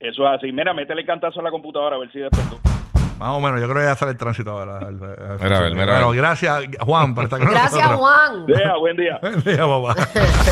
Eso 0.02 0.26
es 0.26 0.36
así. 0.38 0.50
Mira, 0.52 0.74
métele 0.74 1.04
cantazo 1.06 1.38
a 1.40 1.42
la 1.44 1.50
computadora 1.50 1.94
a 1.96 1.98
ver 2.00 2.10
si 2.10 2.18
despertó. 2.18 2.58
Más 3.18 3.28
o 3.36 3.40
menos, 3.40 3.60
yo 3.60 3.68
creo 3.68 3.78
que 3.82 3.86
ya 3.86 3.94
sale 3.94 4.12
el 4.12 4.18
tránsito 4.18 4.50
ahora. 4.50 4.78
El- 4.80 4.94
el- 4.96 5.38
Mira 5.40 5.58
a 5.58 5.60
ver, 5.62 5.72
mira 5.74 5.82
a 5.84 5.86
Bueno, 5.94 6.08
ver. 6.10 6.16
gracias, 6.18 6.64
Juan, 6.80 7.14
por 7.14 7.24
estar 7.24 7.38
con 7.38 7.48
Gracias, 7.50 7.72
nosotros. 7.74 8.00
Juan. 8.00 8.46
Buen 8.80 8.96
día. 8.96 9.18
Buen 9.22 9.40
día, 9.44 9.58
papá. 9.58 9.94